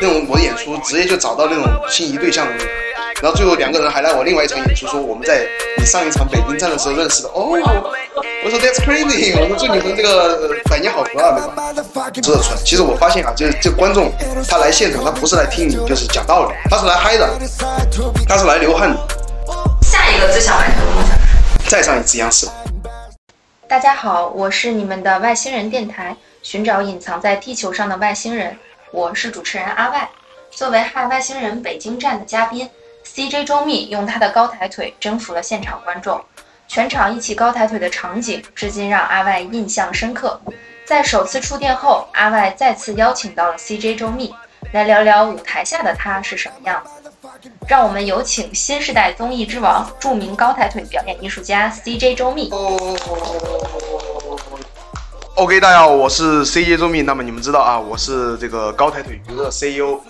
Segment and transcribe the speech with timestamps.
[0.00, 2.68] 那种我的演出直接就找到那种心仪对象的那种。
[3.20, 5.44] 然后最后两个人还来我另外一场演出，说我们在
[5.76, 7.28] 你上一场北京站的时候认识的。
[7.30, 7.48] 哦，
[8.44, 12.10] 我说 That's crazy，我说祝你们这个百年好合啊，对吧？
[12.12, 14.12] 这传，其实我发现啊，就是这观众
[14.48, 17.28] 他来现场，他不是来听你就是讲道理，他是来嗨的，
[18.28, 18.96] 他是来流汗的。
[19.82, 21.18] 下一个最想完成的梦想？
[21.66, 22.46] 再上一次央视。
[23.66, 28.56] 大家好，我是你们的外星人电台，寻找隐藏在地球上的外星人，
[28.90, 30.08] 我是主持人阿外。
[30.50, 32.68] 作为嗨外星人北京站的嘉宾。
[33.04, 36.22] CJ 周密用他的高抬腿征服了现场观众，
[36.66, 40.40] 全场一起高抬腿的场景至今让阿外印象深刻。
[40.84, 44.34] 在首次触电后，阿外再次邀请到了 CJ 周密
[44.72, 47.10] 来聊聊舞台下的他是什么样子。
[47.66, 52.50] 让我们有请新时代综艺之王、著名高抬腿表演艺术家 CJ 周密。
[55.38, 57.02] OK，大家好，我是 CJ 周密。
[57.02, 60.00] 那么你们知道啊，我是这个高抬腿娱乐 CEO。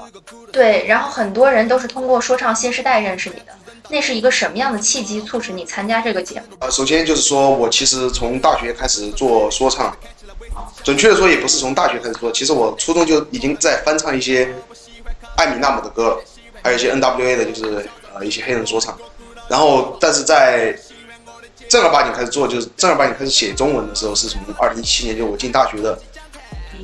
[0.51, 3.53] 对，然后很多人都是通过说唱新时代认识你的。
[3.91, 6.57] 那是一个什么样的契机促使你参加这个节目？
[6.61, 9.95] 呃，首先就是说我其实从大学开始做说唱，
[10.83, 14.51] 准确的说也不是从大学开始做，其实我初中就已经在翻唱一些
[15.37, 16.19] 艾米纳姆的歌，
[16.63, 18.97] 还有一些 NWA 的，就是呃一些黑人说唱。
[19.47, 20.75] 然后，但是在
[21.69, 25.99] 正儿八经开始做，就是正儿八经开始写中文的时候，是从二零一七年，就我进大学的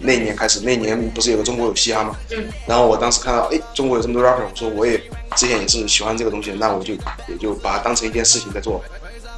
[0.00, 0.60] 那一年开始。
[0.60, 2.14] 那年不是有个中国有嘻哈吗？
[2.30, 2.44] 嗯。
[2.66, 4.98] 然后我当时看到，哎，中国有这么多 rapper，我说我也
[5.36, 6.94] 之前也是喜欢这个东西，那我就
[7.28, 8.82] 也就把它当成一件事情在做。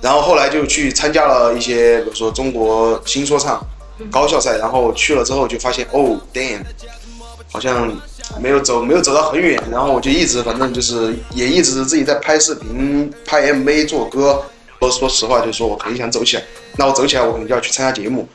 [0.03, 3.65] 然后后来就去参加了一些，比如说中国新说唱
[4.11, 6.63] 高校赛，然后去了之后就发现，哦，damn，
[7.51, 7.91] 好像
[8.41, 9.63] 没有走，没有走到很远。
[9.71, 14.43] 然后我就一直，反正就是也一直自己在拍视频、拍 MV、做歌。
[14.81, 16.43] 说说实话，就是说我肯定想走起来。
[16.77, 18.29] 那我走起来，我肯定就要去参加节目。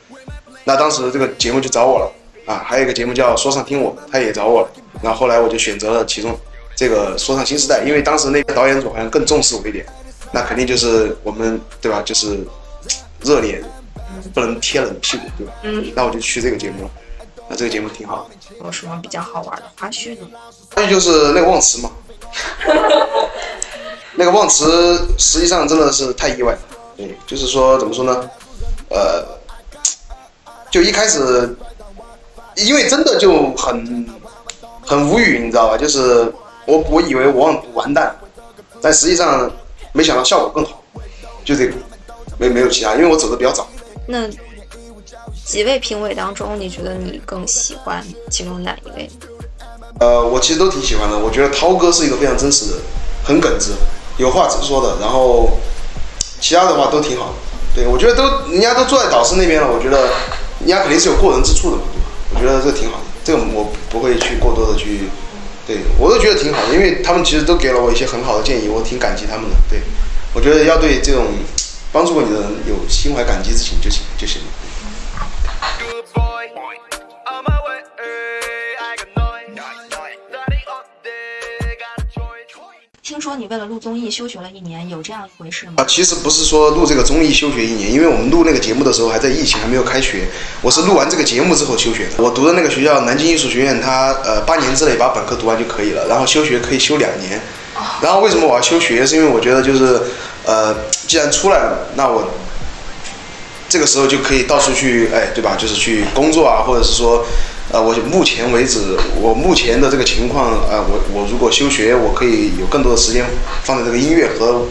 [0.64, 2.12] 那当时这个节目就找我了
[2.46, 4.68] 啊，还有一个节目叫《说唱听我》，他也找我了。
[5.02, 6.38] 然后后来我就选择了其中
[6.76, 9.84] 这个《说唱新时代》，因为当时那个导演组好像更重视我一点。
[10.32, 12.00] 那肯定就是我们对吧？
[12.02, 12.38] 就是
[13.20, 13.62] 热脸
[14.32, 15.52] 不能贴冷屁股，对吧？
[15.62, 15.92] 嗯。
[15.94, 16.90] 那我就去这个节目了。
[17.48, 18.30] 那这个节目挺好。
[18.64, 20.28] 有什么比较好玩的花絮呢？
[20.74, 21.90] 花絮就是那个忘词嘛。
[24.14, 26.58] 那个忘词实际上真的是太意外了，
[26.96, 28.30] 对，就是说怎么说呢，
[28.90, 29.24] 呃，
[30.70, 31.56] 就一开始，
[32.56, 34.06] 因为真的就很
[34.84, 35.78] 很无语，你知道吧？
[35.78, 36.30] 就是
[36.66, 38.14] 我我以为我忘完蛋，
[38.82, 39.50] 但实际上
[39.92, 40.82] 没想到效果更好，
[41.42, 41.74] 就这个，
[42.38, 43.66] 没没有其他，因为我走的比较早。
[44.06, 44.28] 那
[45.44, 49.10] 几位评委当中，你觉得你更喜欢其中哪一位？
[50.00, 51.18] 呃，我其实都挺喜欢的。
[51.18, 52.74] 我觉得涛哥是一个非常真实的，
[53.24, 53.72] 很耿直。
[54.18, 55.58] 有话直说的，然后
[56.40, 57.32] 其他的话都挺好的。
[57.74, 60.02] 对我觉得都人家都坐在导师那边了，我觉得
[60.60, 62.10] 人家肯定是有过人之处的嘛，对吧？
[62.34, 65.08] 我觉得这挺好的，这个我不会去过多的去，
[65.66, 69.56] 对我都觉得挺好的，因为他们其实都给了我一些很好的建议，我挺感激他们的。
[69.70, 69.80] 对
[70.34, 71.26] 我觉得要对这种
[71.90, 74.48] 帮助过你的人有心怀感激之情就行就行了。
[83.12, 85.74] 听说你为了录综艺休学了一年，有这样一回事吗？
[85.76, 90.26] 啊，其实不是说录这个综艺休学一年，因为我们录那个节目的时候还在疫情还没有开学，
[90.62, 92.24] 我是录完这个节目之后休学的。
[92.24, 97.38] 我读的那个学校南京艺术学院，它呃八年之内把本科读完就可以了，然后休学可以休两年。
[98.00, 99.04] 然后为什么我要休学？
[99.04, 100.00] 是因为我觉得就是
[100.46, 100.74] 呃，
[101.06, 102.30] 既然出来了，那我
[103.68, 105.54] 这个时候就可以到处去，哎，对吧？
[105.54, 107.22] 就是去工作啊，或者是说。
[107.72, 113.24] 呃，我目前为止，我目前的这个情况，呃，我我如果休学，我可以有更多的时间
[113.64, 114.66] 放在这个音乐和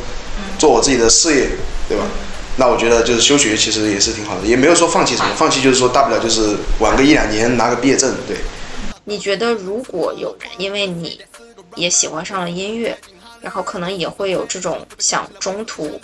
[0.59, 1.49] 做我自己的事业，
[1.89, 2.03] 对吧？
[2.57, 8.37] 那我觉得就是休学其实也是挺好的，也没有说放弃什么，放弃就是说大不了就是晚个一两年拿个毕业证，对。
[9.03, 11.19] 你觉得如果有人因为你
[11.75, 12.95] 也喜欢上了音乐，
[13.41, 15.99] 然后可能也会有这种想中途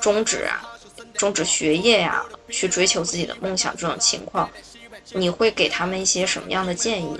[0.00, 0.64] 终止啊、
[1.12, 4.48] 终止学业呀，去追求自己的梦想这种情况？
[5.14, 7.16] 你会给他们一些什么样的建议？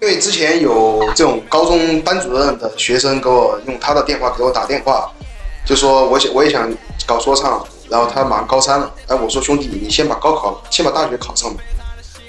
[0.00, 5.12] 因为之前有这种高中班主任的学生给我用他的电话给我打电话，
[5.64, 6.68] 就说我想我也想
[7.06, 11.62] 搞说唱，然后他马上高三了，哎，我说兄弟，你先把高考，先把大学考上吧，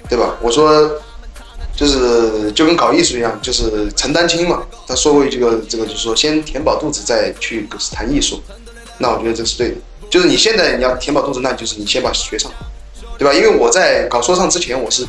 [0.07, 0.35] 对吧？
[0.41, 0.91] 我说
[1.75, 4.63] 就是就跟搞艺术一样，就是承担轻嘛。
[4.85, 8.39] 他说过这个这个，就是说先填饱肚子再去谈艺术，
[8.99, 9.75] 那我觉得这是对的。
[10.11, 12.51] 就是你现在你要填饱肚子，那就是你先把学上。
[13.17, 13.33] 对吧？
[13.33, 15.05] 因为我在搞说唱之前，我是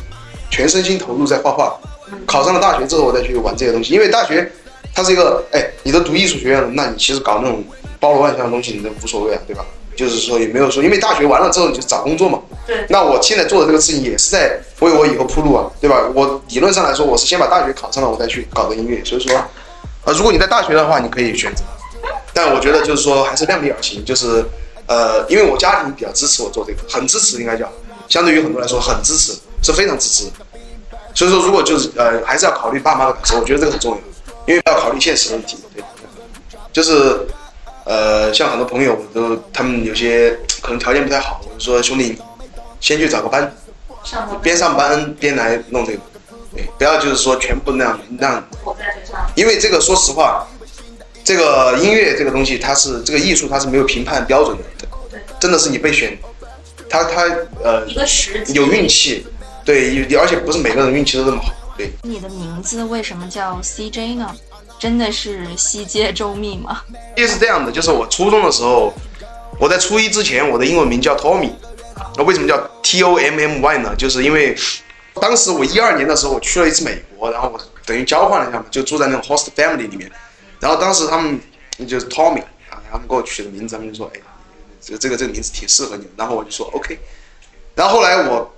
[0.49, 1.77] 全身心投入在画画。
[2.27, 3.93] 考上了大学之后，我再去玩这些东西。
[3.93, 4.51] 因为大学
[4.93, 7.63] 它是一个，哎，你都读艺术学院了，那你其实搞那种
[7.99, 9.65] 包罗万象的东西，你都无所谓啊，对吧？
[9.95, 16.03] 就是说也没有说，因为大学完了之后你就找工作嘛，对那我现在做的这个事情也是在为我以后铺路啊，对吧？
[16.13, 19.01] 我理论上来说，我是先把大学考上了，我再去搞的音乐。
[19.05, 19.41] 所以说，
[20.03, 21.63] 呃，如果你在大学的话，你可以选择，
[22.33, 24.43] 但我觉得就是说还是量力而行，就是
[24.85, 27.71] 呃，因为我家庭比较支持我做这个，很支持应该叫，
[28.07, 30.25] 相对于很多来说很支持，是非常支持。
[31.13, 33.97] 所以说，如果就是呃，还是要考虑爸妈的感受，我觉得这个很重要，
[34.45, 35.81] 因为要考虑现实问题，对，
[36.73, 37.25] 就是
[37.85, 42.17] 呃，像很多朋友，我都他们有些可能条件不太好，我就说兄弟，
[42.81, 43.55] 先去找个班，
[44.03, 45.99] 上过边上班边来弄这个，
[46.53, 50.45] 对，不要就是说全部那样让，活在这上，因为这个说实话，
[51.23, 54.63] 这个音乐这个东西，它是这个艺术，它是没有评判标准的，
[55.09, 56.17] 对，真的是你被选，
[57.03, 57.23] 他他
[57.63, 59.25] 呃一个时机有运气，
[59.63, 61.91] 对，有而且不是每个人运气都这么好，对。
[62.03, 64.33] 你的名字为什么叫 CJ 呢？
[64.77, 66.81] 真的是西街周密吗？
[67.15, 68.93] 也是这样的，就是我初中的时候，
[69.59, 71.51] 我在初一之前，我的英文名叫 Tommy。
[72.17, 73.95] 那为什么叫 T O M M Y 呢？
[73.97, 74.55] 就是因为
[75.21, 80.11] 当时我一二年的时候，我去了一次美国，然后我等于交换了一下嘛，就住在那种 host family 里面。
[80.59, 81.39] 然后当时他们
[81.87, 84.19] 就是 Tommy 啊，他们给我取的名字，他们就说，哎，
[84.85, 86.07] 这个这个这个名字挺适合你。
[86.15, 86.99] 然后我就说 OK。
[87.73, 88.53] 然后后来我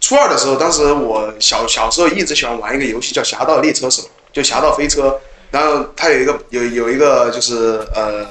[0.00, 4.02] 初二的时候，当时我小小时候一直喜欢玩一个游戏叫《侠盗猎车手》，
[4.32, 5.08] 就《侠盗飞车》。
[5.50, 8.26] 然后它有一个有有一个就是呃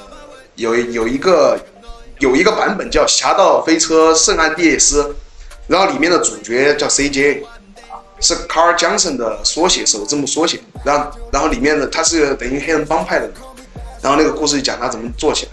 [0.54, 1.58] 有有一个
[2.20, 5.02] 有一个版本叫《侠盗飞车：圣安地列斯》，
[5.66, 7.42] 然后里面的主角叫 CJ，
[8.20, 10.60] 是 Carl Johnson 的缩写，首字母缩写。
[10.84, 13.28] 然后然后里面的他是等于黑人帮派的，
[14.00, 15.52] 然后那个故事讲他怎么做起来。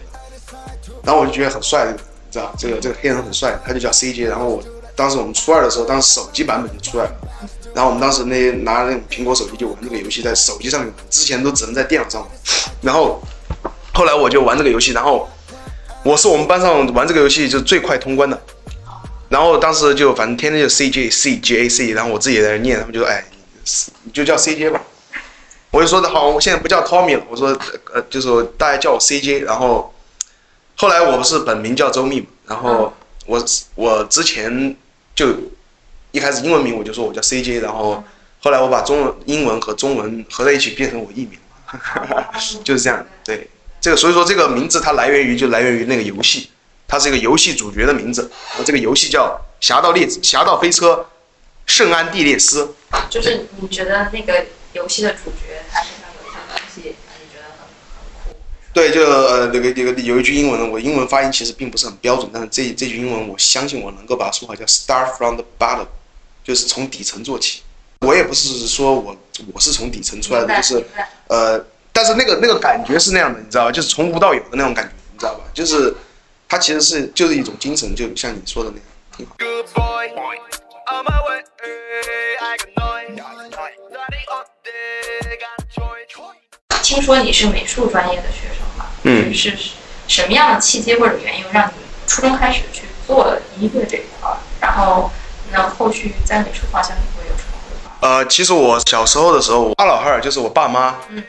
[1.06, 1.98] 然后我就觉得很帅，你
[2.32, 4.28] 知道这个这个黑人很帅，他就叫 CJ。
[4.28, 4.64] 然后我
[4.96, 7.12] 当时我们初二的时候，当时手机版本就出来了。
[7.74, 12.30] 然后我们当时那拿那种苹果手机就玩这个游戏，在手机上面，之前都只能在电脑上玩。
[12.82, 13.22] 然后
[13.94, 15.30] 后来我就玩这个游戏，然后
[16.04, 18.42] 我是我们班上玩这个游戏就最快通关的。
[19.28, 23.26] 然后当时就反正天天就 CJ C J A C，然后我自己在那念，他们就说哎，
[24.04, 24.82] 你就叫 CJ 吧。
[25.72, 27.50] 我就说的好，我现在不叫 Tommy 了，我说
[27.94, 29.44] 呃就是大家叫我 CJ。
[29.44, 29.94] 然后
[30.78, 32.94] 后来我不是本名叫周密嘛，然后
[33.26, 33.44] 我
[33.76, 34.76] 我之前
[35.16, 35.36] 就。
[36.12, 38.02] 一开始英文名我就说我叫 CJ，然后
[38.40, 41.38] 后来我把中文、英文和中文合在一起变成我艺名，
[42.64, 43.06] 就是这样。
[43.22, 43.50] 对，
[43.82, 46.50] 这个所以说这个名字它来源于就来源于那个游戏，
[46.88, 51.06] 它是一个游戏主角的名字，然后这个游戏叫《侠盗猎侠盗飞车：
[51.66, 52.74] 圣安地列斯》。
[53.10, 57.68] 就是你觉得那个游戏的主角他身上有一项东西，你觉得很
[57.98, 58.40] 很酷？
[58.76, 65.88] 对，就呃那个那个有一句英文，我英文发音其实并不是很标准，但是这这句英文我相信我能够把它说好，叫 “Start from the bottom”。
[66.44, 67.64] 就是从底层做起，
[68.02, 69.18] 我也不是说我
[69.52, 70.86] 我是从底层出来的，就是
[71.28, 71.60] 呃，
[71.92, 73.72] 但是那个那个感觉是那样的，你知道吧？
[73.72, 75.44] 就是从无到有的那种感觉，你知道吧？
[75.56, 75.96] 就是
[76.48, 78.86] 它其实是就是一种精神，就像你说的那样，
[79.18, 79.36] 挺好。
[86.84, 88.65] 听说你是美术专业的学生嘛？
[89.06, 89.58] 嗯，是
[90.08, 91.72] 什么样的契机或者原因让你
[92.06, 94.30] 初中开始去做音乐这一块？
[94.60, 95.10] 然后。
[95.52, 97.96] 那后续在美术方向会有什么规划？
[98.02, 101.24] 呃，其实我小时候的时候，我老汉儿就是我爸妈，嗯，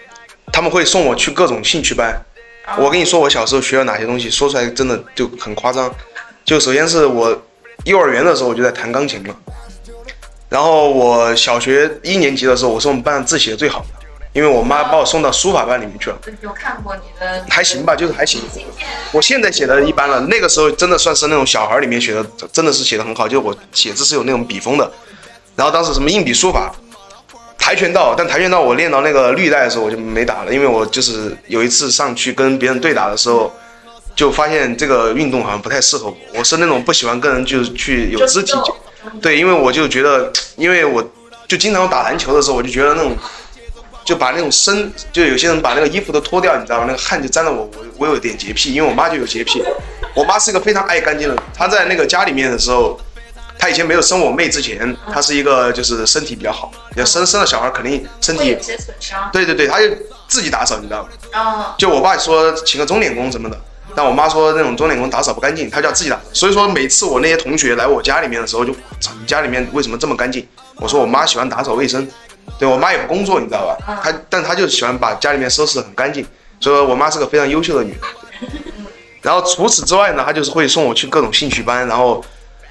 [0.51, 2.19] 他们会送我去各种兴趣班。
[2.79, 5.95] 我跟你说，我小时候学了哪些东西，说出来真的就很夸张。
[6.47, 7.41] 就首先是我
[7.85, 9.37] 幼儿园的时候我就在弹钢琴了，
[10.49, 13.87] 然后我小学一年级的时候，我是我们班上字写的最好的，
[14.37, 16.19] 因为我妈把我送到书法班里面去了。
[16.43, 17.43] 有看过你的？
[17.49, 18.43] 还行吧，就是还行。
[19.11, 23.27] 我现在写的一般了，那个时候真的算是那种小孩里面写的，真的是写的很好。
[23.27, 24.93] 就我写字是有那种笔锋的，
[25.55, 26.71] 然后当时什么硬笔书法、
[27.57, 33.51] 跆拳道，但跆拳道我练到那个绿带的时候我就没打了，因为我就是有一次上去跟别人对打的时候，
[34.15, 36.17] 就发现这个运动好像不太适合我。
[36.35, 38.53] 我是那种不喜欢跟人就是去有肢体，
[39.23, 41.03] 对，因为我就觉得，因为我
[41.49, 43.17] 就经常打篮球的时候，我就觉得那种。
[44.07, 46.85] 就把那种身，就有些人把那个衣服都脱掉，你知道吗？
[46.87, 49.61] 那个汗就沾了我，我我有点洁癖，因为我妈就有洁癖。
[50.15, 52.99] 我妈是一个非常爱干净的人，她在那个家里面的时候，
[53.59, 59.29] 她以前没有生我妹之前，她是一个就是身体比较好，要生生了小孩肯定身体有些损伤。
[59.33, 59.89] 对对对，她就
[60.29, 61.09] 自己打扫，你知道吗？
[61.33, 61.75] 啊。
[61.77, 63.61] 就我爸说请个钟点工什么的，
[63.97, 66.21] 但我妈说那种钟点工打扫不干净，她就要自己打。
[66.33, 68.73] 所以说每次我那些同学来我家里面的时候，就
[69.27, 70.47] 家里面为什么这么干净？
[70.77, 72.07] 我说我妈喜欢打扫卫生。
[72.59, 74.01] 对我妈也不工作，你知道吧？
[74.03, 76.27] 她，但她就喜欢把家里面收拾得很干净，
[76.61, 78.01] 所以我妈是个非常优秀的女人。
[79.23, 82.25] 然后除此之外呢，她就是会送我去各种兴趣班，然后，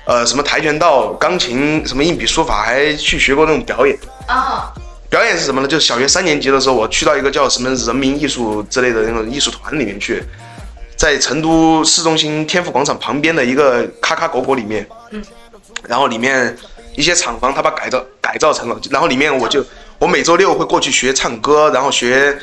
[0.06, 3.98] 呃，什么跆拳道、钢琴、什么硬笔书法，还去学过那种表演。
[4.28, 4.74] 啊，
[5.10, 5.68] 表演是什么呢？
[5.68, 10.24] 就是小学三年级的时候，我去到一个叫什么人民艺术之类的那种艺术团里面去，
[10.96, 15.22] 在成都市中心天府广场旁边的一个咔咔果果里面，嗯，
[15.88, 16.58] 然后里面
[16.96, 19.64] 一些厂房他把改造改造成了，然后里面我就
[20.00, 22.38] 我每周六会过去学唱歌，然后学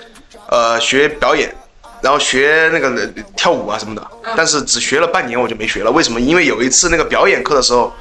[0.49, 1.54] 呃学表演，
[2.00, 3.06] 然后学那个
[3.37, 4.06] 跳舞啊什么的，
[4.37, 6.21] 但是只学了半年我就没学了，为什么？
[6.21, 7.92] 因为有一次那个表演课的时候，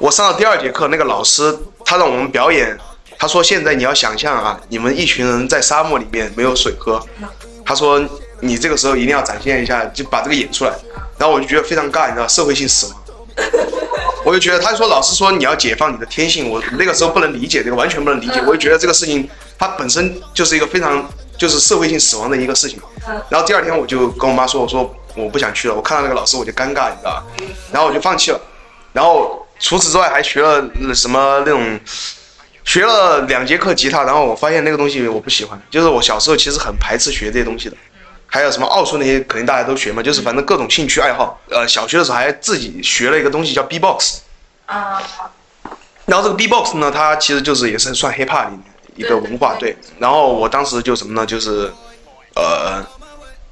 [0.00, 2.76] 我上了第二节课，那个老师他让我们表演，
[3.18, 7.00] 他说现在你要想象啊，你们一群人在沙漠里面没有水喝，
[7.64, 8.02] 他说
[8.40, 10.72] 你这个时候一定要展现一下，就把这个演出来。
[11.16, 12.96] 然后我就觉得非常尬，你知道，社会性死亡。
[14.24, 18.40] 我就觉得他说老师说你要解放你的天性，我那个时候不能理解这个，完全不能理解。
[18.46, 19.28] 我就觉得这个事情
[19.58, 22.80] 它本身就是一个非常就是社会性死亡的一个事情。
[23.28, 27.24] 然后第二天我就跟我妈说，我说我不想去了，我看到那个老师我就尴尬，你知道吧？
[27.70, 28.40] 然后我就放弃了。
[28.92, 30.64] 然后除此之外还学了
[30.94, 31.78] 什么那种。
[32.66, 37.76] 学了两节课吉他，然后我发现那个东西我不喜欢，就是我小时候其实很排斥学这些东西的。
[38.34, 41.40] 还有什么奥数那些，肯定大家都学嘛，就是反正各种兴趣爱好。
[41.50, 44.22] 呃，小学的时候还自己学了一个东西叫 B-box。
[44.66, 45.00] 啊。
[46.04, 48.60] 然后这个 B-box 呢，它其实就是也是算 hiphop 里面
[48.96, 49.76] 一个文化，对。
[50.00, 51.72] 然后我当时就什么呢，就是
[52.34, 52.84] 呃，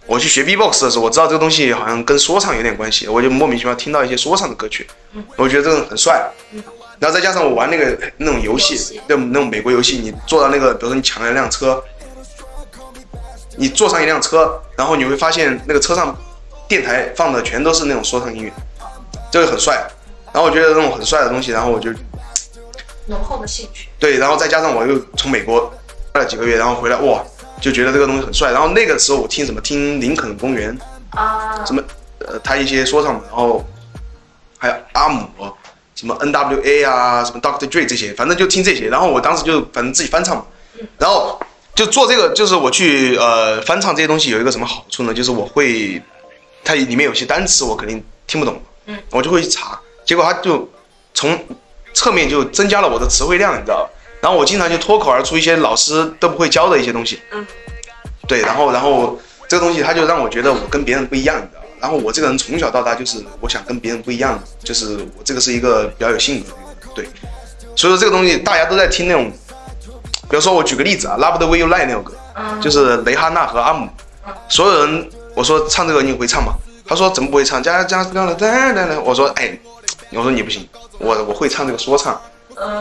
[0.07, 4.85] 我去学 B-box 的时候，我知道这个东西好像跟说唱有点关系，我就莫名其妙听到一些说唱的歌曲，
[5.37, 6.29] 我觉得这个很帅。
[6.99, 11.81] 然后再加上我玩那个那种游戏，那种那种美国游戏，你坐到那个，比如说你抢了一辆车，
[13.57, 16.17] 你坐上一辆车，然后你会发现那个车上
[16.69, 18.53] 电台放的全都是那种说唱音乐，
[19.31, 19.87] 这个很帅。
[20.33, 21.91] 然后我觉得那种很帅的东西，然后我就
[23.07, 23.89] 浓厚的兴趣。
[23.99, 25.73] 对，然后再加上我又从美国
[26.13, 27.23] 待了几个月，然后回来哇，
[27.61, 28.51] 就觉得这个东西很帅。
[28.53, 30.77] 然后那个时候我听什么听林肯公园
[31.11, 31.83] 啊，什么
[32.21, 33.65] 呃他一些说唱，然后
[34.59, 35.27] 还有阿姆。
[35.95, 37.41] 什么 N.W.A 啊，什么.
[37.41, 38.89] Dre 这些，反正就听这些。
[38.89, 40.45] 然后我当时就反正自己翻唱嘛，
[40.99, 41.39] 然后
[41.75, 45.15] 就做这个，就是我去呃翻唱这些东西有一个什么好处呢？
[45.15, 46.01] 就是我会，
[46.63, 50.69] 它里面有些单词我肯定听不懂，嗯，我就会去查，结果它就
[51.15, 51.39] 从
[51.95, 53.91] 侧面就增加了我的词汇量，你知道吧？
[54.21, 57.45] 然后我经常就脱口而出一些老师都不会教的一些东西，嗯，
[58.29, 61.67] 对，然后然后这个东西它就让我觉得我跟别人不一样，你知道吧。
[61.81, 67.09] 然后我这个人从小到大就是我想跟别人不一样，就是我这个是一个比较有性格的，对。
[67.75, 69.33] 所以说这个东西大家都在听那种，
[70.33, 72.15] 比如说我举个例子啊，Love the way you lie 那首歌，
[72.59, 73.87] 就是蕾哈娜和阿姆，
[74.49, 76.55] 所有人我说唱这个你会唱吗？
[76.87, 77.63] 他说怎么不会唱？
[77.63, 78.99] 加加加了哒哒哒。
[79.05, 79.59] 我说哎，
[80.11, 80.67] 我说你不行，
[80.99, 82.19] 我我会唱这个说唱，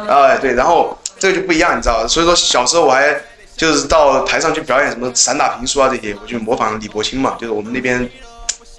[0.08, 3.14] 哎对，然后这个就不一样，你知道所以说小时候我还
[3.58, 8.10] 就是到台上去表演什么散打评书啊这些，我就模仿李伯清嘛，就是我们那边。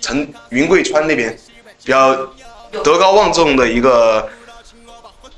[0.00, 1.30] 成云贵川那边
[1.84, 2.12] 比较
[2.82, 4.28] 德高望重的一个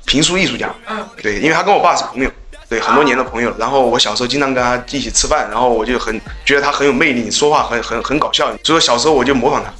[0.05, 2.31] 评书艺术家，嗯，对，因为他跟我爸是朋友，
[2.67, 3.53] 对，很多年的朋友。
[3.57, 8.47] 然后我小时候经常跟他一起吃饭，然后我就很觉得他很有魅力，说话很很很搞笑。
[8.63, 9.71] 所以说小时候我就模仿他。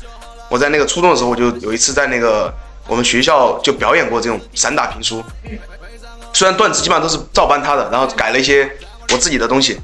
[0.50, 2.54] 我在那个初中的时候，我就有一次在那个
[2.88, 5.24] 我们学校就表演过这种散打评书，
[6.34, 8.72] 虽然段子基本上都是照搬他的，然后改了一些
[9.12, 9.80] 我自己的东西。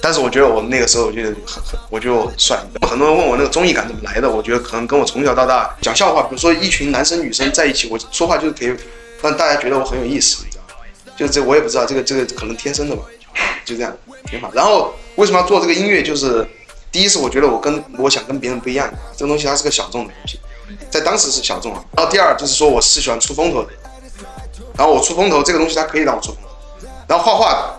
[0.00, 2.58] 但是我觉得我那个时候我觉得很很，我就很帅。
[2.88, 8.74] 很多人问我那个综艺感怎么来的，我觉得可能跟我从小到大讲笑话，比如说一群男生女生在一起，我说话就是可以
[9.20, 10.44] 让大家觉得我很有意思，
[11.16, 13.02] 就这我也不知道，这个这个可能天生的吧，
[13.64, 13.92] 就这样
[14.26, 14.50] 挺好。
[14.52, 16.02] 然后为什么要做这个音乐？
[16.02, 16.46] 就是
[16.90, 20.40] 第一是我觉得我跟我想跟别人不一样，这个东西它是个小众的东西，
[20.90, 21.84] 在当时是小众啊。
[21.96, 23.68] 然后第二就是说我是喜欢出风头的，
[24.76, 26.86] 然后我出风头这个东西它可以让我出风头。
[27.06, 27.74] 然后画画，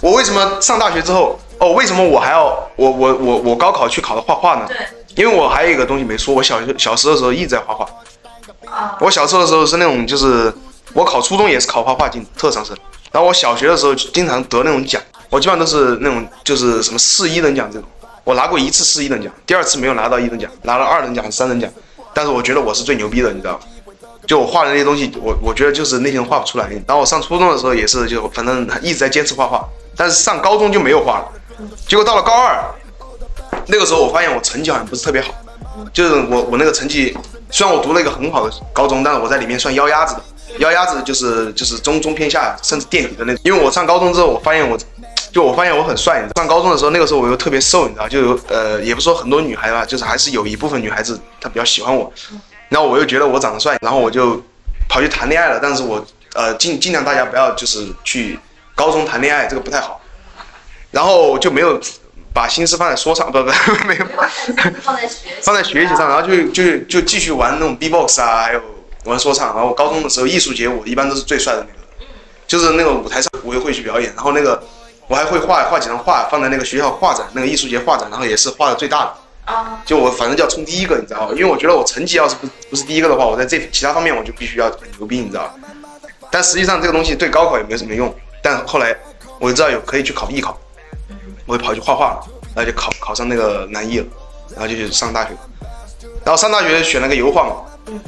[0.00, 1.38] 我为什么上大学之后？
[1.58, 4.66] 哦，为什么我还要我我我我高考去考的画画呢？
[4.66, 4.76] 对，
[5.22, 7.86] 因为我还有一个东西没说，我小小时候的时候一直在画画。
[8.64, 10.50] 啊，我小时候的时候是那种，就是
[10.92, 12.76] 我考初中也是考画画进特长生，
[13.12, 17.88] 然后我小学的时候经常得那种奖，我基本上都是那种就是什么市一等奖这种，
[18.24, 21.70] 我拿过一次市一等奖，第二次没有拿到一等奖，拿了二等奖、三等奖，
[22.12, 23.60] 但是我觉得我是最牛逼的，你知道吗？
[24.26, 26.68] 就我画的那些东西，我我觉得就是那些人画不出来。
[26.86, 29.66] 然后我上初中的时候也是，就反正一直在坚持画画，
[29.96, 31.28] 但是上高中就没有画了。
[31.88, 32.62] 结果到了高二，
[33.66, 35.34] 那个时候我发现我成绩好像不是特别好，
[35.92, 37.16] 就是我我那个成绩，
[37.50, 40.22] 虽然我读了一个很好的高中，但是我在里面算腰鸭子的，
[40.58, 43.42] 腰鸭子就是就是中中偏下，甚至垫底的那种。
[43.44, 44.78] 因为我上高中之后，我发现我，
[45.32, 46.26] 就我发现我很帅。
[46.36, 52.12] 上高中的时候，那个时候我又特别瘦，你知道，就有呃，也不说很多女孩吧，就是还是有一部分女孩子她比较喜欢我，
[52.68, 54.42] 然后我又觉得我长得帅，然后我就
[54.88, 55.58] 跑去谈恋爱了。
[55.62, 56.04] 但是我
[56.34, 58.38] 呃尽尽量大家不要就是去
[58.74, 60.00] 高中谈恋爱，这个不太好。
[60.90, 61.80] 然后就没有
[62.34, 64.06] 把心思放在说唱，不不没有
[64.82, 68.60] 放在学放在学习上，然后就就就继续玩那种 B-box 啊，还有
[69.04, 69.54] 玩说唱。
[69.54, 72.06] 然后高中的时候艺术节我一般都是最帅的那个，
[72.46, 74.12] 就是那个舞台上我也会去表演。
[74.14, 74.62] 然后那个
[75.06, 79.14] 我还会画画几张画放在那个学校画展，那个艺术节画展，然后也是画的最大的。
[79.46, 81.32] 啊，就我反正就要冲第一个，你知道吗？
[81.32, 85.54] 因为我觉得我成绩要是不不是第一个的话，我在这其他方面我就必须要很牛逼，你知道吧？
[86.30, 88.14] 但实际上这个东西对高考也没什么用。
[88.42, 88.96] 但后来
[89.40, 90.56] 我就知道有可以去考艺考，
[91.46, 92.20] 我就跑去画画了，
[92.54, 94.06] 然后就考考上那个南艺了，
[94.50, 95.30] 然后就去上大学。
[96.24, 97.56] 然后上大学选了个油画嘛，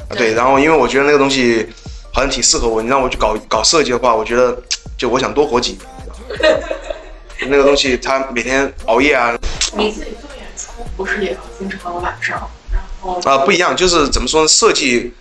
[0.09, 1.67] 啊对，然后因为我觉得那个东西
[2.11, 4.57] 好像挺适合我，你让我去搞搞设计的话，我觉得
[4.97, 5.77] 就我想多活几
[6.39, 6.59] 年。
[7.49, 9.37] 那个东西他每天熬夜啊，
[9.75, 14.47] 你自己做演出不是也要经常晚上，然后啊、不一样，就是怎么说呢？
[14.47, 15.13] 设计，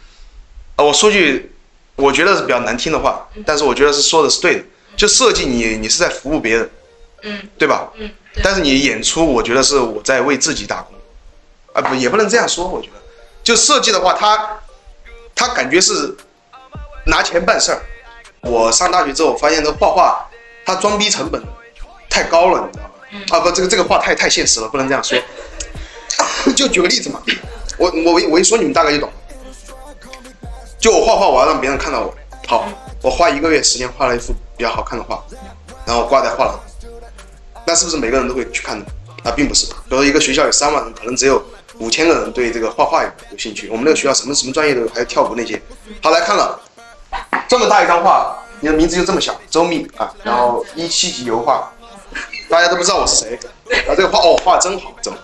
[0.76, 1.50] 啊、我说句
[1.96, 4.64] 我觉得是比较难听的话，但是我觉得是说的是对的。
[4.94, 6.70] 就设计你你是在服务别人，
[7.22, 7.90] 嗯对吧？
[7.96, 8.08] 嗯，
[8.42, 10.94] 但是你演出，我觉得是我在为自己打工，
[11.72, 13.01] 啊不也不能这样说，我觉得，
[13.42, 14.60] 就设计的话，他
[15.34, 16.16] 他感觉是
[17.06, 17.82] 拿钱办事儿。
[18.42, 20.28] 我上大学之后发现，这画画
[20.64, 21.42] 它装逼成本
[22.08, 22.90] 太高了，你知道吗？
[23.30, 25.18] 啊不，这个这个话太太现实了，不能这样说。
[26.54, 27.22] 就举个例子嘛，
[27.78, 29.10] 我我我一说你们大概就懂。
[30.78, 32.14] 就我画画，我要让别人看到我，
[32.48, 32.68] 好，
[33.00, 35.22] 我花一个月时间画了一幅比较好看的画，
[35.86, 36.58] 然后挂在画廊。
[37.64, 38.84] 那是不是每个人都会去看呢？
[39.22, 39.66] 那，并不是。
[39.66, 41.40] 比如说一个学校有三万人，可能只有
[41.82, 43.68] 五千个人对这个画画有兴趣。
[43.68, 45.60] 我们那个学校什么什么专业都有，还有跳舞那些。
[46.00, 46.60] 好，来看了
[47.48, 51.72] 这么大一张画，你的名字就这么小，周密啊，然后一七级油画，
[52.48, 53.36] 大家都不知道我是谁。
[53.88, 55.18] 啊，这个画哦，画得真好，怎么？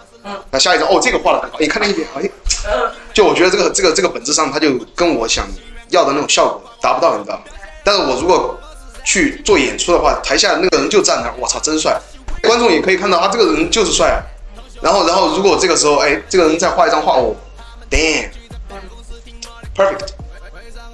[0.50, 2.28] 那下一张哦，这个画的很好，你看那一点，哎，
[3.14, 5.46] 就我觉得这个这个这个本质上，他就跟我想
[5.90, 7.42] 要的那种效果达不到，你知道吗？
[7.84, 8.58] 但是我如果
[9.04, 11.96] 去做演出的话，台下那个人就站那，我操，真帅！
[12.42, 14.18] 观众也可以看到啊，这个人就是帅啊。
[14.80, 17.34] 然后，然后如果这个时候，哎，这个人再画一张画，哦
[17.90, 20.08] ，damn，perfect，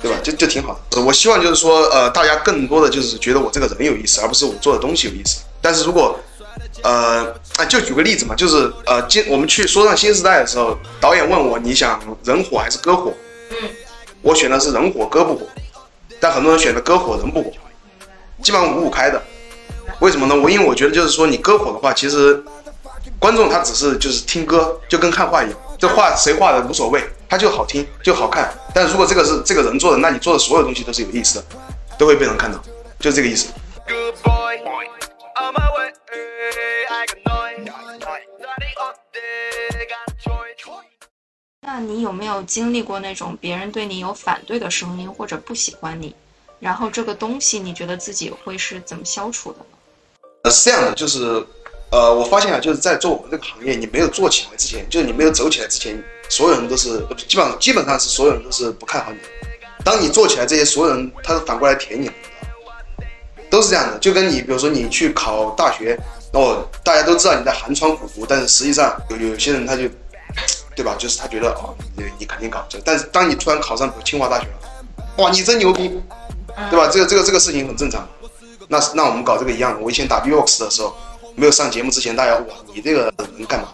[0.00, 0.18] 对吧？
[0.22, 1.02] 就就挺好的。
[1.02, 5.42] 我希望就是说，呃，大家更多的就是觉得我这个人有意思，而不是我做的东西有意思。
[5.60, 6.18] 但是如果
[6.82, 13.12] 呃，啊，就举个例子嘛，就是呃，今我们去说上新时代的时候，导演问我你想人火还是歌火？
[13.50, 13.56] 嗯，
[14.22, 15.46] 我选的是人火歌不火，
[16.20, 17.50] 但很多人选的歌火人不火，
[18.42, 19.22] 基本上五五开的。
[20.00, 20.34] 为什么呢？
[20.34, 22.42] 我因为我觉得就是说你歌火的话，其实
[23.24, 28.52] 观众他只是就是听歌，就跟看画一样，这画谁画的无所谓，他就好听就好看。
[28.74, 31.44] 但如果这个是这个人做的，那你做的所有东西都是有意思的，
[31.98, 32.62] 都会被人看到，
[33.00, 33.50] 就是这个意思。
[33.88, 35.90] Good boy, on my way.
[36.90, 40.84] I got noise, daddy up there, got choice.
[41.62, 46.14] 那你有没有经历过那种别人对你有反对的声音，或者不喜欢你，
[46.60, 49.64] 然后这个东西你觉得自己会是怎么消除的呢？
[50.42, 51.42] 呃，是这样的，就是，
[51.94, 55.96] 呃，我发现啊，就是在做我们这个行业，你没有做起来之前，就是你没有走起来之前，
[56.28, 59.18] 所有人都是基本上基本上是所有人都是不看好你。
[59.84, 62.10] 当你做起来，这些所有人他都反过来舔你，
[63.48, 63.96] 都是这样的。
[64.00, 65.96] 就跟你比如说你去考大学，
[66.32, 69.82] 哦，大家都知道你在寒窗苦读，但是实际上有有些人他就，
[70.74, 70.96] 对吧？
[70.98, 75.88] 就是他觉得哦，你你肯定搞这个，但是当你突然考上清华大学了，哇，你真牛逼，
[76.72, 76.88] 对吧？
[76.88, 78.04] 这个这个这个事情很正常。
[78.66, 79.78] 那那我们搞这个一样。
[79.80, 80.96] 我以前打 B-box 的时候，
[81.36, 83.68] 没有上节目之前，大家哇，你这个能干嘛？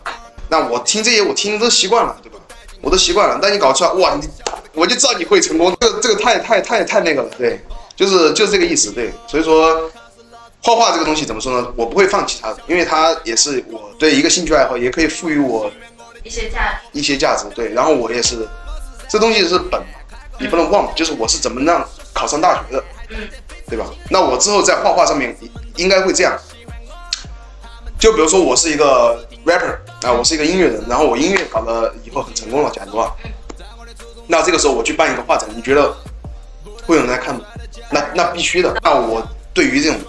[0.49, 2.39] 那我听这些，我听都习惯了，对吧？
[2.81, 3.39] 我都习惯了。
[3.41, 4.29] 但你搞出来，哇，你
[4.73, 5.77] 我就知道你会成功。
[5.81, 7.61] 这个这个太太太太那个了，对，
[7.95, 9.13] 就是就是这个意思，对。
[9.29, 9.91] 所以说，
[10.63, 11.73] 画画这个东西怎么说呢？
[11.77, 15.71] 我不会放弃它的，因为它也是我对一个兴趣爱好，也可以赋予我
[16.25, 17.73] 一些价值，一些价值，对。
[17.73, 18.49] 然后我也是，
[19.09, 19.81] 这东西是本，
[20.39, 23.17] 你不能忘，就是我是怎么让考上大学的，嗯，
[23.69, 23.87] 对吧？
[24.09, 25.37] 那我之后在画画上面
[25.77, 26.37] 应该会这样，
[28.01, 33.13] 就比如说我是一个 rapper 啊，我是一个音乐人，然后我音乐搞得以后很成功了，假如啊，
[34.27, 35.95] 那这个时候我去办一个画展，你觉得
[36.87, 37.43] 会有人来看吗？
[37.91, 38.75] 那那必须的。
[38.83, 40.01] 那我对于这种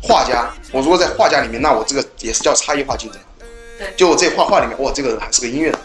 [0.00, 3.20] 画家，我如果在画家里面，那我这个也是叫差异化竞争。
[3.76, 5.78] 对就我这画画里面，哇，这个人还是个音乐人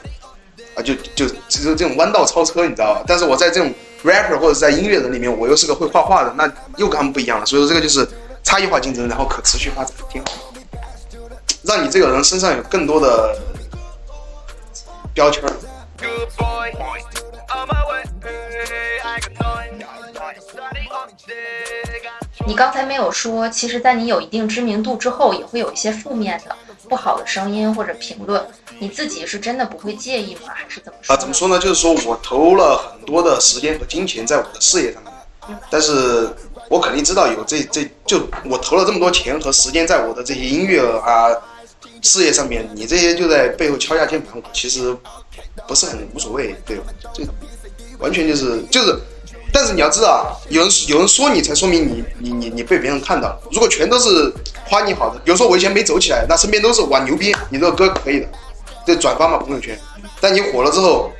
[0.75, 3.03] 啊，就就就是这种弯道超车，你知道吧？
[3.07, 6.45] 但是我在这种 rapper 或者是在音乐人里面，我又是个会画画的，那
[6.77, 7.45] 又跟他们不一样了。
[7.47, 8.07] 所以说这个就是
[8.43, 10.31] 差异化竞争，然后可持续发展，挺好。
[11.69, 13.37] 让你这个人身上有更多的
[15.13, 15.53] 标签儿。
[22.47, 26.55] 你刚才没有说，其实，在你有一定知名度之后，也会有一些负面的、
[26.89, 28.43] 不好的声音或者评论，
[28.79, 30.51] 你自己是真的不会介意吗？
[30.51, 31.13] 还是怎么说？
[31.13, 31.33] 啊，怎么？
[31.35, 31.59] 说呢？
[31.59, 35.13] 就是说我投了很多的时间和金钱在我的事业上面，
[35.69, 36.27] 但是
[36.67, 41.29] 我肯定知道有这这就我投了这么多钱和时间在我的这些音乐啊
[42.01, 44.95] 事业上面，你这些就在背后敲下键盘，我其实
[45.67, 46.83] 不是很无所谓，对吧？
[47.13, 47.23] 这
[47.99, 48.97] 完全就是就是。
[49.51, 53.41] 但是你要知道，有人有人说你，才说明你你你你被别人看到了。
[53.51, 54.31] 如果全都是
[54.67, 58.27] 夸你好的，比如说我以前没走起来，那身边都是哇牛逼，你这个歌可以的，
[58.85, 59.77] 对转发嘛朋友圈。
[60.21, 61.11] 但你火了之后，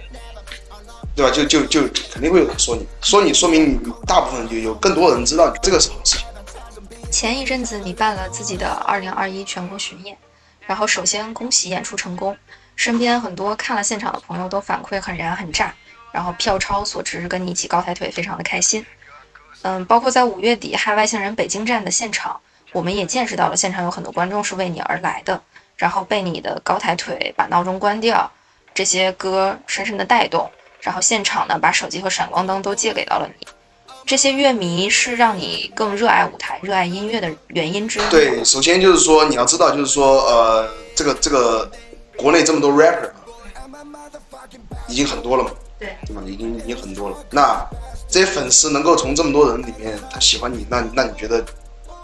[1.15, 1.31] 对吧？
[1.31, 1.81] 就就就
[2.13, 6.27] 肯定会有人说你，说你说明你大部分有有更多人知道你，这个是好事情。
[7.09, 10.15] 前一阵子你办了自己的2021全国巡演，
[10.69, 12.38] 然后首先恭喜演出成功，
[12.75, 15.73] 身边很多看了现场的朋友都反馈很燃很炸，
[16.12, 18.86] 然后票超所值，跟你一起高抬腿，非常的开心。
[19.63, 22.39] 嗯，包括在五月底嗨外星人北京站的现场，
[22.71, 25.41] 我们也见识到了现场有很多观众是为你而来的，
[25.75, 28.32] 然后被你的高抬腿、把闹钟关掉
[28.75, 30.51] 这些歌深深的带动，
[30.82, 33.47] 然后现场呢把手机和闪光灯都借给到了你。
[34.09, 38.01] 这些乐迷是让你更热爱舞台、热爱音乐的原因之一。
[38.09, 41.69] 对，首先就是说你要知道，就是说呃，这个这个
[42.17, 43.11] 国内这么多 rapper
[44.87, 46.23] 已经很多了嘛，对对吧？
[46.25, 47.17] 已经已经很多了。
[47.29, 47.63] 那
[48.09, 51.45] 这些粉丝能够从这么多人里面他喜欢你，那那你觉得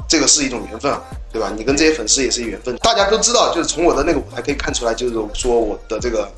[0.07, 1.01] 这个是一种缘分啊，
[1.33, 1.51] 对吧？
[1.57, 2.77] 你跟这些粉丝也是缘分。
[2.83, 6.31] 大家都知道，就是从我的那个舞台可以看出来，就是说我的这个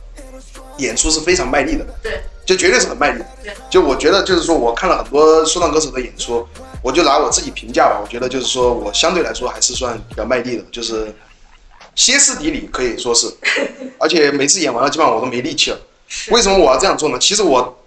[0.77, 3.53] 演出是非常卖力的，对，就绝对是很卖力的对。
[3.69, 6.47] 就我觉得就是说我看了很多说唱歌手的演出，
[6.81, 11.13] 我就拿我自己评价吧，我觉得就是说我相对来说还是算比较卖力的，就是
[11.95, 13.27] 歇斯底里可以说是，
[13.99, 15.79] 而且每次演完了基本上我都没力气了。
[16.29, 17.17] 为什么我要这样做呢？
[17.19, 17.77] 其实我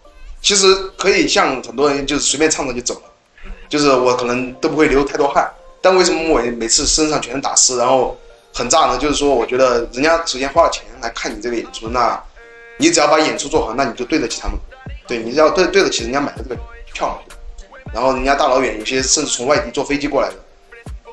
[0.43, 3.03] 其实可以像很多人就是随便唱着就走了，
[3.69, 5.51] 就是我可能都不会流太多汗。
[5.81, 8.19] 但为什么我每次身上全是打湿，然后
[8.53, 8.99] 很炸呢？
[8.99, 12.23] 就是说我觉得人家首先花了钱来看你这个演出，那
[12.81, 14.57] 你只要把演出做好，那你就对得起他们。
[15.07, 16.57] 对，你要对对得起人家买的这个
[16.95, 17.35] 票嘛。
[17.93, 20.37] 然后人家大老远有些甚至从外地坐飞机过来的，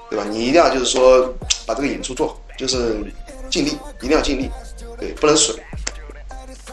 [0.09, 0.25] 对吧？
[0.29, 1.33] 你一定要就是说
[1.65, 2.95] 把这个演出做好，就是
[3.49, 4.49] 尽力，一定要尽力，
[4.97, 5.55] 对，不能水。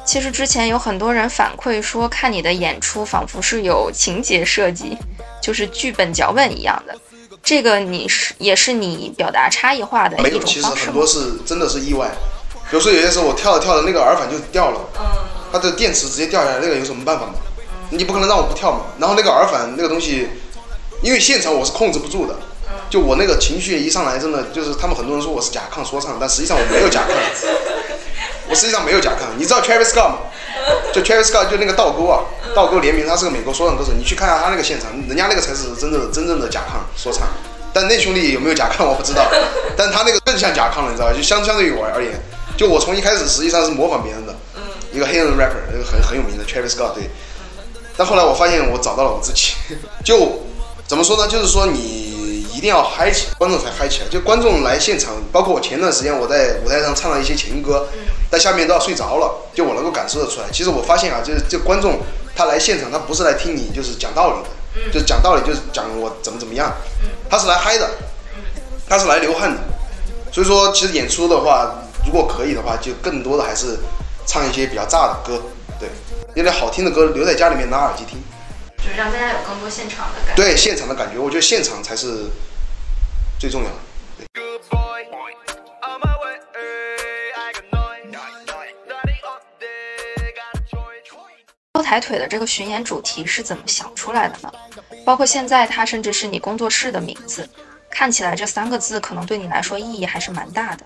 [0.04, 4.96] 其实之前有很多人反馈说，看你的演出仿佛是有情节设计，
[5.42, 6.94] 就是剧本脚本一样的。
[7.42, 11.06] 这个你是也是你表达差异化的没有，一种其实很多？
[11.06, 12.10] 是真的是意外。
[12.70, 14.80] 比如说有些时候我跳着跳着那个耳返就掉了，
[15.52, 17.34] 它的电池直接掉下来，那个有什么办法吗？
[17.90, 18.80] 你不可能让我不跳嘛。
[18.98, 20.28] 然后那个耳返那个东西，
[21.02, 22.34] 因为现场我是控制不住的，
[22.90, 27.12] 就我那个情绪一上来，真的就是他们很多人说我是甲亢说唱，但实际上我没有甲亢，
[28.48, 29.36] 我实际上没有甲亢。
[29.36, 30.18] 你知道 Travis Scott 吗？
[30.92, 32.24] 就 Travis Scott 就那个倒钩啊，
[32.54, 37.28] 倒钩联名，他是个美国说唱歌手，你去看下他那个现场，人家那个才是真正的真正的甲亢说唱。
[37.72, 39.26] 但那兄弟有没有甲亢我不知道，
[39.76, 41.12] 但他那个更像甲亢了，你知道吧？
[41.14, 42.12] 就相相对于我而言，
[42.56, 44.34] 就我从一开始实际上是模仿别人的，
[44.92, 47.10] 一个黑人 rapper，一个很很有名的 Travis Scott 对。
[47.96, 49.54] 但后来我发现我找到了我自己，
[50.04, 50.40] 就
[50.86, 51.28] 怎么说呢？
[51.28, 54.08] 就是说你一定要嗨起来，观众才嗨起来。
[54.08, 57.88] 就观众来现场，包括我前段时间我在舞台上唱了一些情歌，
[58.30, 60.46] 在下面都要睡着了，就我能够感受得出来。
[60.52, 62.00] 其实我发现啊，就是这观众
[62.36, 66.72] 他来现场，他不是来听你就是讲道理的，就是讲道理，就是讲我怎么怎么样，
[67.28, 67.90] 他是来嗨的，
[68.88, 69.60] 他是来流汗的。
[70.32, 73.78] 所以说，其实演出的话，如果可以的话，就更多的还是
[74.26, 75.42] 唱一些比较炸的歌，
[75.80, 75.88] 对，
[76.34, 78.22] 有点好听的歌留在家里面拿耳机听。
[78.76, 80.42] 就是让大家有更多现场的感觉。
[80.42, 82.26] 对现场的感觉，我觉得现场才是
[83.38, 83.74] 最重要的。
[91.72, 94.52] 高抬腿的这个巡演主题是怎么想出来的呢？
[95.04, 97.48] 包括现在它甚至是你工作室的名字，
[97.90, 100.84] 看起来这三个字可能对你来说意义还是蛮大的。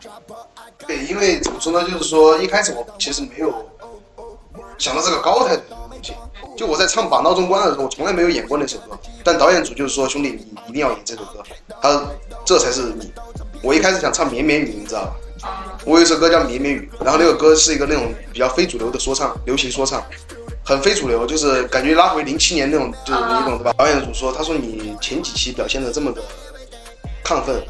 [0.86, 3.52] 对，因为怎么说呢，就是说一开始我其实没有
[4.78, 6.12] 想到这个高抬腿这个东西。
[6.56, 11.42] 就我在唱《把闹钟关了》的时候，我从来没有演过那首歌，但导演组就是说，兄弟，你一定要演这首歌，
[11.80, 12.08] 他说
[12.44, 13.12] 这才是你。
[13.62, 15.12] 我一开始想唱《绵绵雨》，你知道吧？
[15.84, 20.02] 我有一首歌叫《绵绵雨》，然后那个歌是一个那种比较非主流的说唱，流行说唱，
[20.64, 23.72] 很非主流，就是感觉拉回零七年那种，就是你懂对吧？
[23.76, 26.22] 导演组说，他说你前几期表现的这么的
[27.24, 27.60] 亢奋，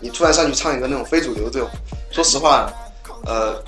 [0.00, 1.68] 你突然上去唱一个那种非主流这种，
[2.10, 2.70] 说实话，
[3.24, 3.62] 呃，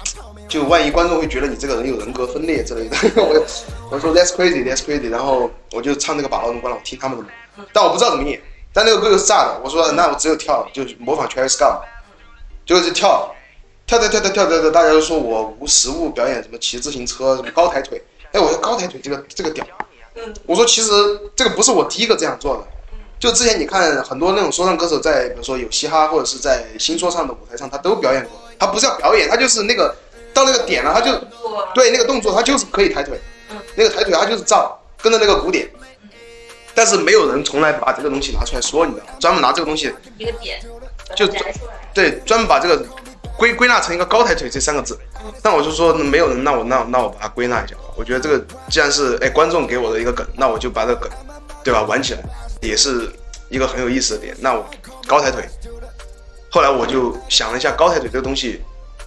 [0.49, 3.45] 就万一观众会觉得你这个人有人格分裂之类的， 我
[3.91, 7.31] 我说 That's crazy, That's crazy，然后我就唱那个把闹钟关了，我听他们的嘛，
[7.73, 8.41] 但我不知道怎么演，
[8.73, 11.81] 但那个歌又是炸的，我说那我只有跳，就模仿 Travis Scott，
[12.67, 13.35] 就是跳，
[13.87, 19.67] 跳跳跳跳跳跳跳，大家都说我无实物表演什么骑自行车什么高抬腿，哎，我说高抬腿这个这个屌，
[20.47, 20.91] 我说其实
[21.35, 22.69] 这个不是我第一个这样做的。
[23.19, 28.33] 就之前你看很多那种说唱歌手在，比如说有嘻哈或者是在新说唱的舞台上，他都表演过。
[28.59, 29.95] 他不是要表演，他就是那个
[30.33, 31.13] 到那个点了，他就
[31.75, 33.21] 对那个动作，他就是可以抬腿，
[33.77, 35.69] 那个抬腿他就是照跟着那个鼓点。
[36.75, 39.13] 但是没有人从来把这个东西拿出来说，你知道吗？
[39.19, 40.61] 专门拿这个东西，一个点，
[41.17, 41.27] 就。
[41.93, 42.85] 对，专门把这个
[43.37, 44.97] 归归纳成一个高抬腿这三个字。
[45.43, 47.75] 那我就说没有人，那我那那我把它归纳一下。
[47.97, 51.11] 我觉得这个既然是哎观众给我的一个梗，那我就把这个梗，
[51.65, 52.21] 对吧，玩起来，
[52.61, 53.11] 也是
[53.49, 54.37] 一个很有意思的点。
[54.41, 54.65] 那我
[55.07, 55.49] 高抬腿，
[56.51, 58.61] 后来我就想了一下，高抬腿这个东西，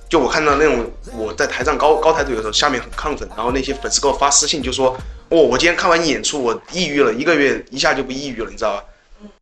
[0.09, 4.95] 就我看到那种我在台上高高抬腿的时候，下面很亢奋，然后那些粉丝给我发私信就说，
[5.29, 8.83] 哦，我今天看完你演出，我抑郁了一个月，一下就不抑郁了，你知道吧？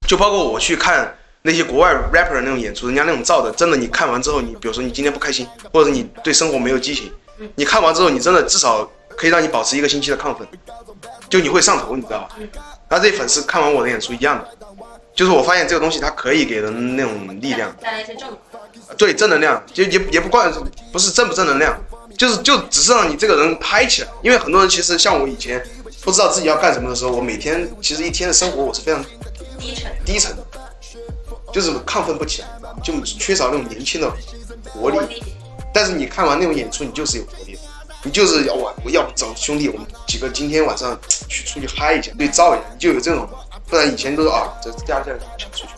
[0.08, 7.12] 就包括我去看那些国外 rapper 那种演出，人家那种照的，真的，你看完之后，你比如说你今天不开心，或者你对生活没有激情，
[7.56, 10.48] 你看完之后，你真的至少可以让你保持一个星期的亢奋，
[11.30, 12.30] 就你会上头，你知道吧？
[12.90, 14.50] 然后这些粉丝看完我的演出一样的，
[15.14, 18.30] 就是我发现这个东西它可以给人那种力量，带来一些正。
[18.98, 20.52] 对正能量，就也也不管
[20.92, 21.80] 不是正不正能量，
[22.18, 24.08] 就是就只是让你这个人嗨起来。
[24.24, 25.64] 因为很多人其实像我以前
[26.02, 29.04] 不知道自己要干什么的时候，我每天其实一天的生活我是非常
[29.60, 30.44] 低沉，低沉的，
[31.54, 32.48] 就是亢奋不起来，
[32.84, 34.12] 就缺少那种年轻的
[34.64, 34.98] 活力。
[35.72, 37.49] 但是你看完那种演出，你就是有活力的，
[38.04, 43.28] 你就是要我我要不找兄弟，我们几个今天晚上去出去嗨一下，对照一下，你就有这种，
[43.68, 45.74] 不然以前都是啊，这家家想出去，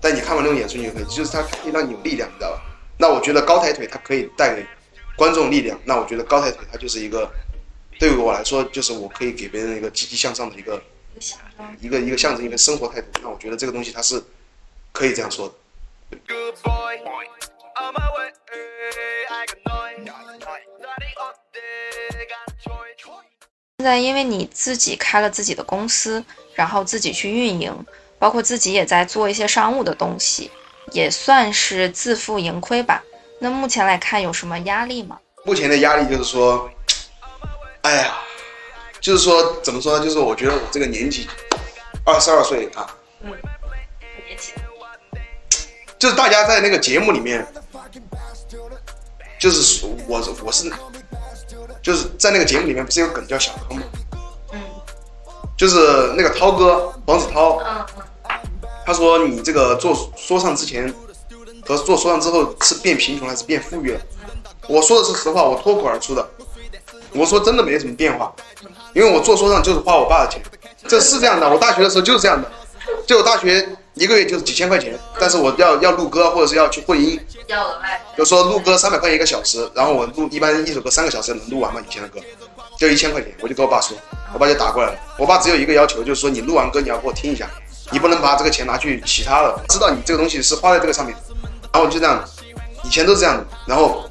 [0.00, 2.62] 但你看完那种演出，你就可以，就是它可以让你有力量，你知道吧？
[2.96, 4.64] 那我觉得高抬腿它可以带给
[5.16, 7.28] 观众力量，那我觉得高抬腿它就是一个，
[7.98, 10.82] 对于我来说，就是我可以给别人一个积极向上的一个
[11.80, 12.00] 一个。
[12.00, 13.08] 一个象征，一个生活态度。
[13.22, 14.22] 那我觉得这个东西它是
[14.92, 15.54] 可以这样说的。
[16.28, 16.98] Good boy,
[23.84, 27.86] 在因为你自己开了自己的公司，然后自己去运营，
[28.18, 30.50] 包括自己也在做一些商务的东西，
[30.92, 33.04] 也算是自负盈亏吧。
[33.40, 35.18] 那目前来看有什么压力吗？
[35.44, 36.70] 目前的压力就是说，
[37.82, 38.16] 哎呀，
[39.02, 40.04] 就是说怎么说呢？
[40.04, 41.28] 就是我觉得我这个年纪，
[42.06, 42.88] 二十二岁啊，
[43.22, 43.30] 嗯
[44.26, 44.54] 年轻，
[46.00, 47.46] 就是大家在那个节目里面，
[49.38, 50.72] 就是我我是，
[51.84, 53.82] 就是在那个节目里面不是有梗叫小康吗？
[54.52, 54.60] 嗯
[55.56, 57.86] 就是那个涛哥黄子韬，嗯
[58.24, 60.92] 嗯，他说你这个做说唱之前
[61.64, 64.00] 和做说唱之后是变贫穷还是变富裕了？
[64.66, 66.28] 我说的是实话，我脱口而出的。
[67.12, 68.34] 我说真的没什么变化，
[68.94, 70.42] 因为我做说唱就是花我爸的钱，
[70.88, 71.48] 这是这样的。
[71.48, 72.50] 我大学的时候就是这样的，
[73.06, 81.80] 就我大学一个月就是几千块钱，但是我要要录歌或者是要去混音，要额外就说录歌三百块钱一个小时，然后我录一般一首歌三个小时能录完嘛？
[81.80, 82.20] 以前的歌
[82.78, 83.96] 就一千块钱，我就跟我爸说，
[84.32, 84.98] 我爸就打过来了。
[85.18, 87.48] 我爸只有一个要求，就是说你录完歌你要给我听一下，
[87.90, 91.14] 你不能把这个钱拿去其他的，知道你这个东西是花在这个上面。
[91.72, 92.24] 然后我就这样，
[92.84, 93.46] 以前都是这样的。
[93.66, 94.08] 然后，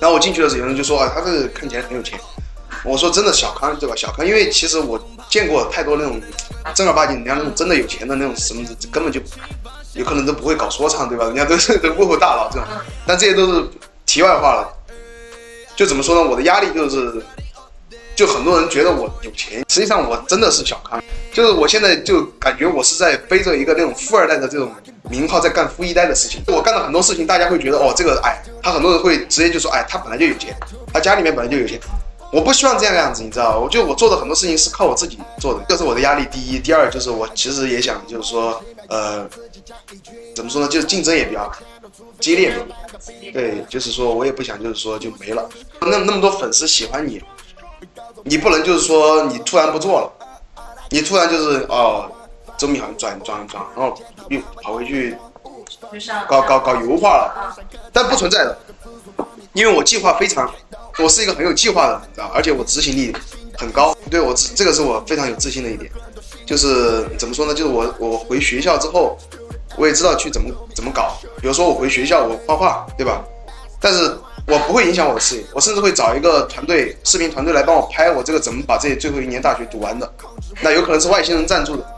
[0.00, 2.18] 然后我进去的时候，有人就说啊，他这个看起来很有钱。
[2.84, 3.94] 我说真的小康对吧？
[3.96, 6.20] 小康，因为其实我见过太多那种
[6.74, 9.20] 正儿八经人家那种真的有钱的那种什么，根本就
[9.94, 11.24] 有可能都不会搞说唱对吧？
[11.26, 12.66] 人家都是都幕后大佬这种。
[13.06, 13.68] 但这些都是
[14.06, 14.74] 题外话了。
[15.76, 16.28] 就怎么说呢？
[16.28, 17.22] 我的压力就是，
[18.16, 21.00] 就很多人觉得我有钱，实际上我真的是小康。
[21.32, 24.72] 就是我现在就感觉我是在背着一个那种富二代的这种
[25.08, 26.42] 名号在干富一代的事情。
[26.48, 30.52] 我干了很多事情，大家会觉得哦，这个哎，他很多人会直接就说哎，他本来就有钱，
[30.92, 31.78] 他家里面本来就有钱。
[32.30, 33.58] 我不希望这样样子，你知道吧？
[33.58, 36.26] 我就我做的很多事情是靠我自己做的，这是我的压力。
[36.30, 39.26] 第一，第二就是我其实也想就是说，呃，
[40.34, 40.68] 怎么说呢？
[40.68, 41.50] 就是竞争也比较
[42.20, 42.66] 激烈嘛。
[43.32, 45.48] 对，就是说我也不想就是说就没了，
[45.80, 47.22] 那那么多粉丝喜欢你，
[48.24, 50.12] 你不能就是说你突然不做了，
[50.90, 52.10] 你突然就是哦，
[52.58, 55.16] 周密好像转转转，然后又跑回去
[56.28, 57.56] 搞搞搞油画了，啊，
[57.92, 58.58] 但不存在的，
[59.54, 60.52] 因为我计划非常，
[60.98, 63.14] 我是一个很有计划的人，知道，而且我执行力
[63.56, 65.90] 很高，对我这个是我非常有自信的一点，
[66.44, 67.54] 就是怎么说呢？
[67.54, 69.16] 就是我我回学校之后，
[69.76, 73.24] 我也知道去怎么怎么搞，比如说我回学校我画画，对吧？
[73.80, 74.12] 但是
[74.46, 80.12] 我不会影响我的事业，我甚至会找一个团队，视频团队来帮我拍我这个怎么把这最后一年大学读完的，
[80.60, 81.96] 那有可能是外星人赞助的，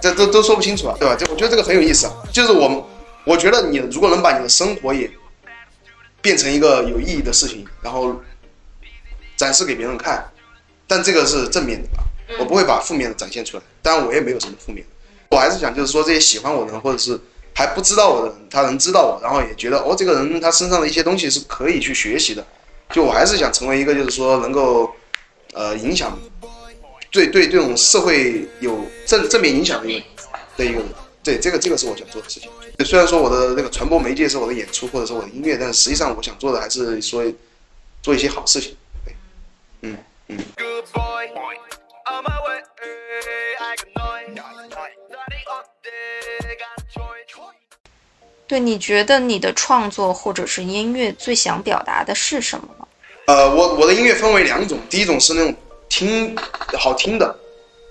[0.00, 1.14] 这都都说不清楚啊，对吧？
[1.16, 2.84] 这我觉得这个很有意思啊，就是我，
[3.24, 5.08] 我觉得你如果能把你的生活也
[6.24, 8.18] 变成一个有意义的事情，然后
[9.36, 10.24] 展示给别人看，
[10.86, 12.02] 但这个是正面的吧，
[12.38, 14.90] 我不会把负面的展现出来，当然我也没有什么负面的，
[15.30, 17.20] 我还是想就是说这些喜欢我的人或者是
[17.54, 22.42] 还不知道我的人，他能知道我，然后也觉得哦这个人他身上的一些东西是可以去学习的，
[22.88, 24.90] 就我还是想成为一个就是说能够
[25.52, 26.18] 呃影响
[27.10, 30.06] 对对这种社会有正正面影响的一个
[30.56, 30.88] 的一个人。
[31.22, 32.50] 对，这个这个是我想做的事情。
[32.82, 37.22] 虽然说我的那个传播媒介是我的演出或者是我的音乐，但是实际上我想做的还是说
[38.02, 38.76] 做一些好事情。
[39.04, 39.14] 对，
[39.82, 39.96] 嗯
[40.28, 40.38] 嗯。
[48.46, 52.86] 对，你觉得你的创作或者是音乐最想表达的是什么呢？
[53.26, 55.54] 呃，我我的音乐分为两种，第一种是那种
[55.88, 56.36] 听
[56.78, 57.34] 好听的，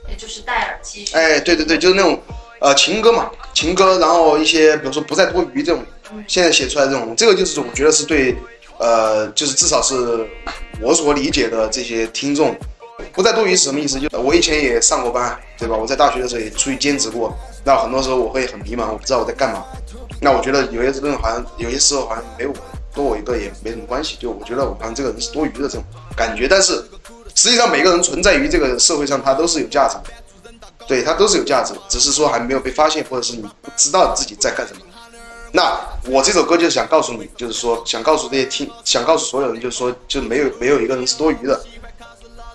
[0.08, 2.22] 也就是戴耳机去，哎，对对对，就是那种
[2.60, 5.84] 呃情歌嘛，情歌，然后一些比如说不再多余这种，
[6.28, 8.36] 现在写出来这种，这个就是我觉得是对
[8.80, 10.28] 呃，就是至少是
[10.82, 12.56] 我所理解的这些听众，
[13.14, 14.00] 不再多余是什么意思？
[14.00, 15.78] 就我以前也上过班，对吧？
[15.78, 19.64] 我在大学的时候也出去兼职过，那很多时候我会很迷茫，我不知道我在干嘛。
[20.20, 22.56] 那我觉得有些人好像有些时候好像没有我
[22.94, 25.84] 多我一个也没什么关系，就我觉得我好像这个人是多余的这种
[26.16, 26.48] 感觉。
[26.48, 26.74] 但是
[27.36, 30.23] 实际上每个人存在于这个社会上，他都是有价值的。
[30.88, 34.82] 对，它都是有价值的，只是说还没有被发现，或者是你不知道自己在干什么。
[35.52, 41.64] 那我这首歌就是想告诉你，就是说想告诉这些听，想告诉所有人，就是说就没有没有一个人是多余的。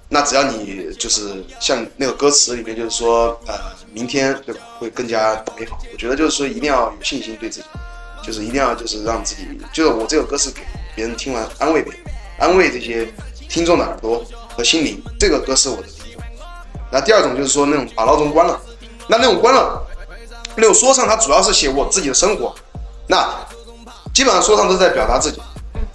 [0.09, 3.55] 那只要你就是像那个歌词里面就是说，呃，
[3.93, 5.79] 明天对吧会更加美好。
[5.93, 7.67] 我觉得就是说一定要有信心对自己，
[8.23, 10.63] 就是一定要就是让自己，就是我这首歌是给
[10.97, 12.03] 别人听完安慰别人，
[12.39, 13.07] 安慰这些
[13.49, 14.25] 听众的耳朵
[14.57, 15.01] 和心灵。
[15.21, 15.85] 这个歌是我的。
[16.91, 18.59] 那第二种就是说那种把闹钟关了，
[19.09, 19.87] 那那种关了，
[20.57, 22.55] 那种说唱它主要是写我自己的生活，
[23.07, 23.29] 那
[24.15, 25.41] 基本上说唱都是在表达自己，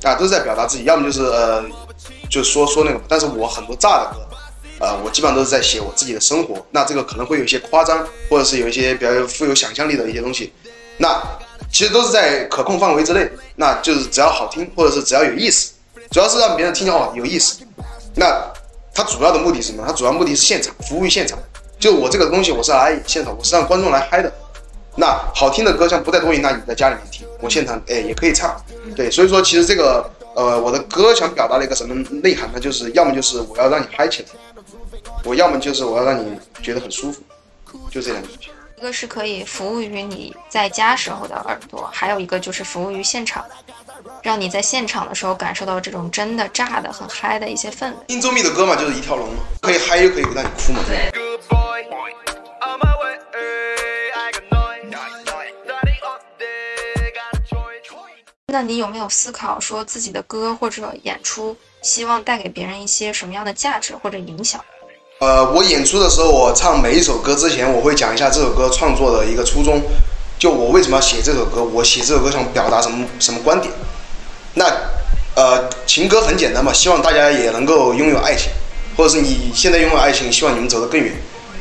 [0.03, 1.63] 啊都是在表达自己，要么就是呃
[2.29, 4.37] 就说说那个，但是我很多炸的歌，
[4.85, 10.53] 呃我基本上都是在写我自己的生活，那这个可能会有一些夸张，或者是有一些比较富有想象力的一些东西，
[10.97, 11.21] 那
[11.71, 15.73] 其实都是在可控范围之内，那就是只要好听，或者是只要有意思，
[16.11, 17.59] 主要是让别人听见哦有意思，
[18.15, 18.25] 那。
[18.93, 19.83] 它主要的目的是什么？
[19.85, 21.39] 它主要目的是现场服务于现场，
[21.79, 24.31] 就我这个东西，我是来现场，我是让观众来嗨的。
[24.95, 28.55] 那好听的歌像不再多余，那你在家里面听，我现场哎也可以唱。
[28.95, 32.59] 对，所以说其实这个呃我的歌想表达的一个什么内涵呢？
[32.59, 34.29] 就是要么就是我要让你嗨起来，
[35.23, 37.21] 我要么就是我要让你觉得很舒服，
[37.89, 38.49] 就这两个东西。
[38.83, 43.45] 一个是可以服务于你在家时候的耳朵，还有一个就是服务于现场。
[44.21, 47.97] 让你在现场的时候感受到这种真的炸的很嗨的一些氛围。
[48.09, 50.83] 听周密的歌嘛，就是一条龙嘛，可以嗨又可以让你哭嘛。
[50.85, 51.09] 对。
[58.47, 64.61] 那你有没有思考说自己的歌或者演出，希望带给别人一些什么样的价值或者影响？
[65.19, 69.81] 呃，我演出的时候，我唱每一首歌之前，我会讲一下这首歌创作的一个初衷，
[70.37, 73.71] 就我为什么要写这首歌，我写这首歌想表达什么什么观点。
[74.55, 74.65] 那，
[75.35, 78.51] 呃，情歌很简单嘛，希望大家也能够拥有爱情，
[78.97, 81.13] 或者是你现在拥有爱情，希望你们走得更远。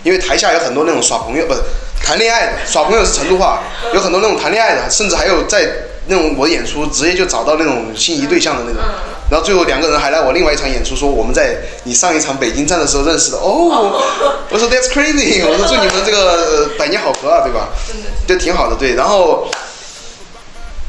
[0.02, 1.60] 因为台下有很多那种耍朋友，不是
[2.02, 3.62] 谈恋爱的，耍朋友是成都话，
[3.94, 5.68] 有很多那种谈恋爱的，甚至还有在
[6.06, 8.82] 那种我演出直接就找到那种心仪对象的那种。
[9.32, 13.38] 然后最后两个人还来我另外一场演出，说我们在你上一场北京站的时候认识的。
[13.38, 13.98] 哦，
[14.50, 17.68] 我说 That's crazy， 我说祝你们这个百年好合啊，对吧？
[18.28, 18.94] 就挺好的，对。
[18.94, 19.48] 然后。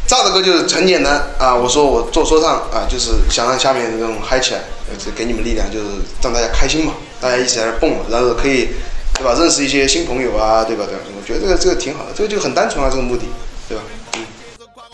[0.06, 1.56] 炸的歌就是很简单啊！
[1.56, 4.60] 我说我做说唱啊，就是想让下面这种嗨起来，
[4.99, 5.86] 就给你们力量，就是
[6.21, 8.67] 让大家开心嘛，大家一起在那蹦，然后可以，
[9.13, 9.34] 对吧？
[9.39, 10.84] 认识一些新朋友啊，对吧？
[10.86, 11.01] 对吧？
[11.17, 13.23] 我觉得这个这个挺好的，这个就很单纯啊，这个目的，
[13.69, 13.84] 对吧？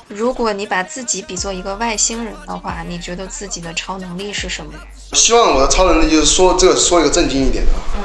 [0.10, 0.18] 嗯。
[0.18, 4.74] 如果你把自己比作一个外星人的话，你觉得自己的超能力是什么？
[5.14, 8.04] 希望我的超能力就是说这个说一个正经一点的，嗯，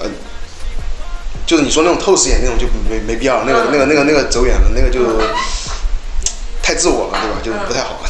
[0.00, 0.10] 呃，
[1.46, 5.00] 就是你说那种透视眼那种就没没必要，那个那个那个那个走远了，那个就。
[6.62, 7.38] 太自我了，对吧？
[7.44, 8.00] 就是不太好。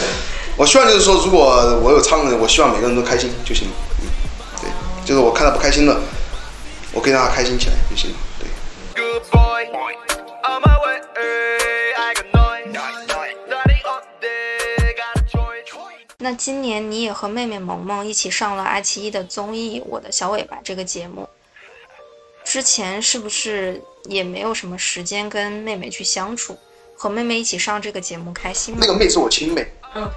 [0.58, 3.74] 我希望就是说，如果我有超能力，我希望每个人都开心就行了。
[4.02, 4.06] 嗯，
[4.60, 4.70] 对，
[5.02, 5.98] 就是我看到不开心的，
[6.92, 8.16] 我可以让他开心起来就行了。
[8.38, 8.46] 对。
[16.22, 21.28] 那今年你也和妹妹萌萌一起上了爱奇艺的综艺《我的小尾巴》这个节目，
[22.44, 26.56] 之前是不是也没有什么时间跟妹妹去相处？
[26.96, 28.78] 和妹妹一起上这个节目开心吗？
[28.80, 29.66] 那个妹是我亲妹。
[29.96, 30.08] 嗯。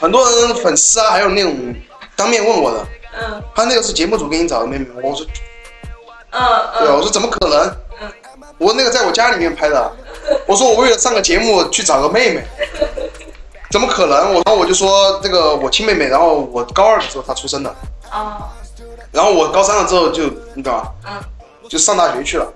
[0.00, 1.74] 很多人粉丝啊，还有那种
[2.16, 2.86] 当面问我的。
[3.20, 3.42] 嗯。
[3.54, 4.86] 他那个是节目组给你找的妹妹？
[5.02, 5.26] 我说。
[6.30, 6.86] 嗯嗯。
[6.86, 7.76] 对，我说怎么可能？
[8.00, 8.10] 嗯。
[8.56, 9.96] 我那个在我家里面拍的。
[10.46, 12.42] 我说我为了上个节目去找个妹妹。
[13.70, 14.34] 怎么可能？
[14.34, 17.74] 我然后我就说这个我亲妹妹，然后我高二的时候她出生的。
[18.12, 18.48] 哦。
[19.12, 20.94] 然后我高三了之后就你知道吧？
[21.06, 21.68] 嗯。
[21.68, 22.50] 就上大学去了，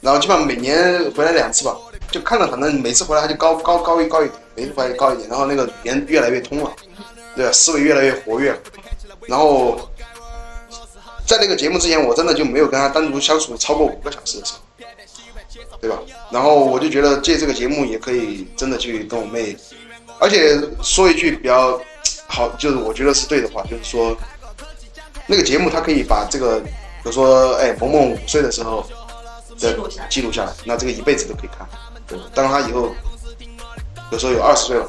[0.00, 1.76] 然后基本上每年回来两次吧。
[2.12, 6.70] 就看着，反正每次回来她就高高高一高一点，每次回来高一点，然后那个语言越来越通了，
[7.34, 7.50] 对？
[7.52, 8.58] 思维越来越活跃了。
[9.26, 9.90] 然后
[11.26, 14.86] 在那个节目之前，我真的就没有跟她单独相处超过五个小时的时候，
[15.80, 15.98] 对吧？
[16.30, 19.56] 然后我就觉得借这个节目也可以真的去跟我妹，
[20.22, 21.80] 而且说一句比较
[22.28, 24.16] 好，就是我觉得是对的话，就是说
[25.26, 26.68] 那个节目它可以把这个，比
[27.02, 28.86] 如说哎，萌萌五岁的时候
[29.56, 31.66] 记录下记录下来，那这个一辈子都可以看。
[32.06, 32.94] 对当他以后
[34.12, 34.88] 有时候有二十岁了，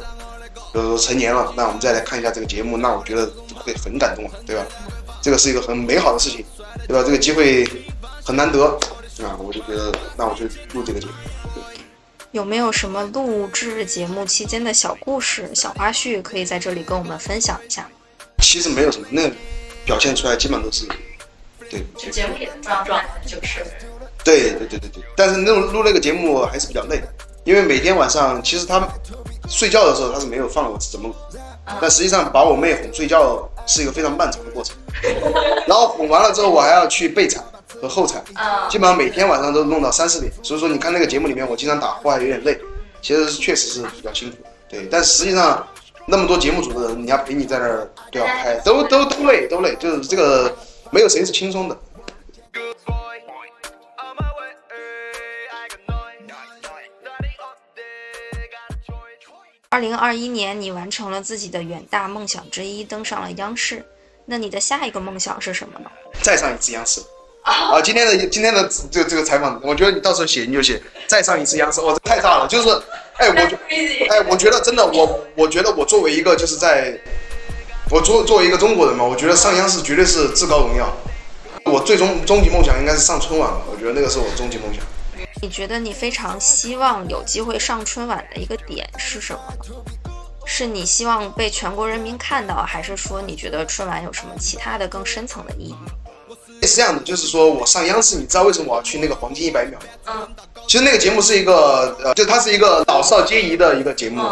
[0.76, 3.26] 有时候成年了，那我们再来看一下这个节目，那我觉得
[3.56, 4.64] 会很感动啊，对吧？
[5.20, 6.46] 这个是一个很美好的事情，
[6.88, 7.02] 对吧？
[7.04, 7.68] 这个机会
[8.24, 8.66] 很难得
[9.24, 11.14] 啊，我就觉得那我就录这个节目。
[12.34, 17.88] 有没有什么录制节目期间的小故事、小花絮可以在这里跟我们分享一下？
[18.40, 19.30] 其实没有什么，那
[19.86, 20.88] 表现出来基本上都是，
[21.70, 23.64] 对就节目里的状状态就是，
[24.24, 25.04] 对对对对对。
[25.16, 27.08] 但是那种录那个节目还是比较累的，
[27.44, 28.82] 因为每天晚上其实他
[29.48, 31.16] 睡觉的时候他是没有放我怎么，
[31.80, 34.76] 但实际上把我妹哄睡觉是一个非常漫长的过程。
[35.70, 37.44] 然后哄完了之后，我还要去备产
[37.84, 40.32] 和后产，嗯基本上每天晚上都弄到三四点。
[40.42, 42.58] 所以说你看那个节目里面，我经常打呼还有点累，
[43.02, 44.38] 其实是确实是比较辛苦。
[44.70, 45.68] 对，但实际上
[46.08, 50.56] 那么多节目组的人，你要陪你在那儿对吧拍，都都都累都累，就是这个
[50.92, 51.78] 没有谁是轻松的。
[59.70, 63.84] 二零二一年，你完成了自己的远大梦想之一，登上了央视。
[64.26, 65.92] 那你的下一个梦想是什么呢？
[66.22, 67.02] 再上一次央视。
[67.44, 72.70] 啊，今天的今天的这这个采访，我觉得你到时候写你就写再上一次央视，哇，这太大了，就是，
[73.18, 73.58] 哎，我 觉，
[74.10, 76.98] 哎，我觉得真的，我我觉得我作为一个就是在，
[77.90, 80.92] 我作作为一个中国人嘛，我觉得上央视绝对是至高荣耀。
[81.66, 84.84] 我最终终极梦想应该是上春晚了，我觉得那个是我终极梦想。
[85.42, 89.76] 你觉得你非常希望有机会上春晚的一个点是什么呢？
[90.46, 95.76] 是你希望被全国人民看到，还是说你觉得春晚有什么其他的更深层的意义？
[96.66, 99.86] 是这样的，就是说我上央视，你知道为什么我要去那个黄金一百秒吗？
[100.08, 100.36] 嗯
[100.66, 104.24] 其实那个节目是一个，呃，就它是一个老少皆宜的一个节目。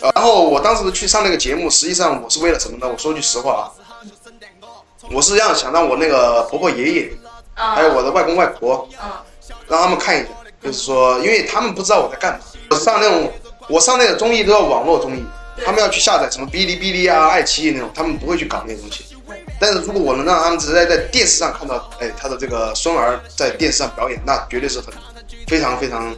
[0.00, 2.88] 然后我当时去上那个节目，实际上我是为了什么呢？
[2.88, 3.64] 我说句实话啊，
[5.10, 7.12] 我是让想让我那个婆婆爷爷，
[7.56, 9.10] 嗯，还有我的外公外婆，嗯
[9.66, 10.28] 让他们看一下，
[10.62, 12.38] 就是说，因为他们不知道我在干嘛。
[12.70, 13.32] 我上那种，
[13.68, 15.24] 我上那个综艺都要网络综艺，
[15.64, 19.13] 他们要去下载什么哔哩哔哩啊、爱奇艺那种，他们不会去搞那些东西。
[19.60, 24.92] 但是如果我能让他们直接在电视上看到，哎，他的这个孙儿在电视上表演，那绝对是很
[25.46, 26.14] 非常非常，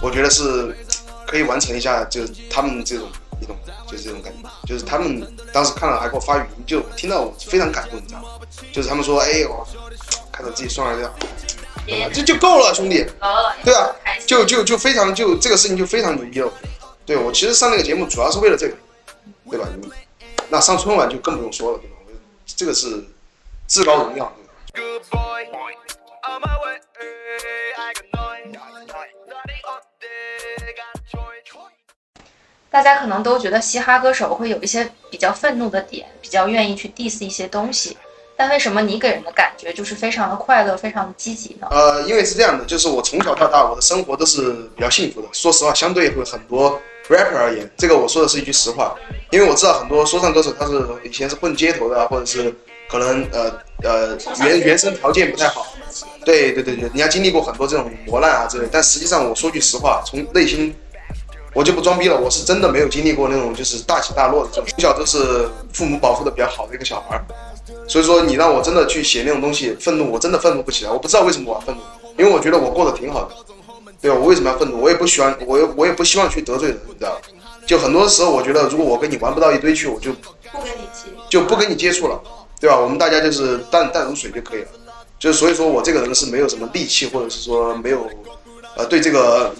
[0.00, 0.74] 我觉得是
[1.26, 3.08] 可以完成一下，就是他们这种
[3.40, 3.56] 一种
[3.86, 8.28] 就是这种感觉，就是他们当时看了还给我发语音，就听到我非常感动，你知道吗？
[8.72, 9.66] 就是他们说，哎，我
[10.32, 13.04] 看到自己孙儿这样，这就够了，兄弟。
[13.20, 13.88] 哦，对啊
[14.26, 16.52] 就就就非常就这个事情就非常牛逼了。
[17.04, 18.74] 对我其实上那个节目主要是为了这个，
[19.50, 19.66] 对吧？
[19.80, 19.90] 你
[20.48, 21.96] 那上春晚就更不用说了，对吧？
[22.50, 23.04] 我这个是
[23.68, 24.32] 至高荣耀.
[32.70, 37.96] 大家可能都觉得嘻哈歌手会有一些比较愤怒的点，比较愿意去 diss 一些东西，
[38.36, 41.66] 但为什么你给人的感觉就是非常的快乐，非常的积极呢？
[41.70, 45.28] 呃，因为是这样的，就是我从小到大我的生活都是比较幸福的。
[45.32, 46.80] 说实话，相对会很多
[47.10, 48.94] rapper 而言，这个我说的是一句实话，
[49.30, 52.54] 因为我知道很多说唱歌手他是以前是混街头的，或者是
[52.88, 53.52] 可能呃
[53.82, 55.66] 呃原原生条件不太好。
[56.24, 60.72] 对对对对，你要经历过很多这种磨难啊之类，但实际上我说句实话，从内心
[61.52, 67.24] 我就不装逼了，我是真的没有经历过那种就是大起大落的这种，从小都是父母保护的比较好的一个小孩儿，
[67.88, 71.80] 所以说你让我真的去写那种东西，愤怒我真的愤怒不起来，我不知道为什么我要愤怒，
[72.16, 73.34] 因为我觉得我过得挺好的，
[74.00, 74.16] 对吧？
[74.18, 74.80] 我为什么要愤怒？
[74.80, 77.20] 我也不喜欢，我也我也不希望去得罪人，你知道吧？
[77.66, 82.20] 就很多时候我觉得，如果我跟你玩不到一堆去，我就不跟你提，就不跟你接触了，
[82.58, 82.78] 对吧？
[82.78, 84.68] 我们大家就是淡淡如水就可以了。
[85.18, 88.08] 就是所以说我这个人是没有什么戾气，或者是说没有，
[88.76, 89.54] 呃，对这个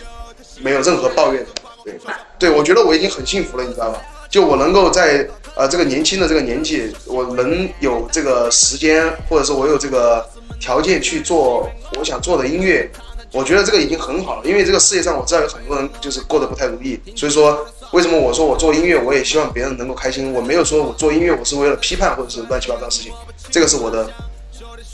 [0.61, 1.51] 没有任何抱怨的。
[1.85, 1.99] 对，
[2.39, 4.01] 对我觉得我已经很幸福了，你知道吧？
[4.31, 10.27] 就我能够在呃这个年轻的这个年纪，我能有这个时间，或者是我有这个
[10.59, 11.69] 条件去做
[11.99, 12.91] 我想做的音乐，
[13.33, 14.43] 我觉得这个已经很好了。
[14.45, 20.33] 因为这个世界上我知道有很多人就是过得不太如意，所以说为什么我说我做音乐，我也希望别人能够开心。
[20.33, 23.13] 我没有说我做音乐我是为了批判或者是乱七八糟的事情，
[23.51, 24.11] 这个是我的。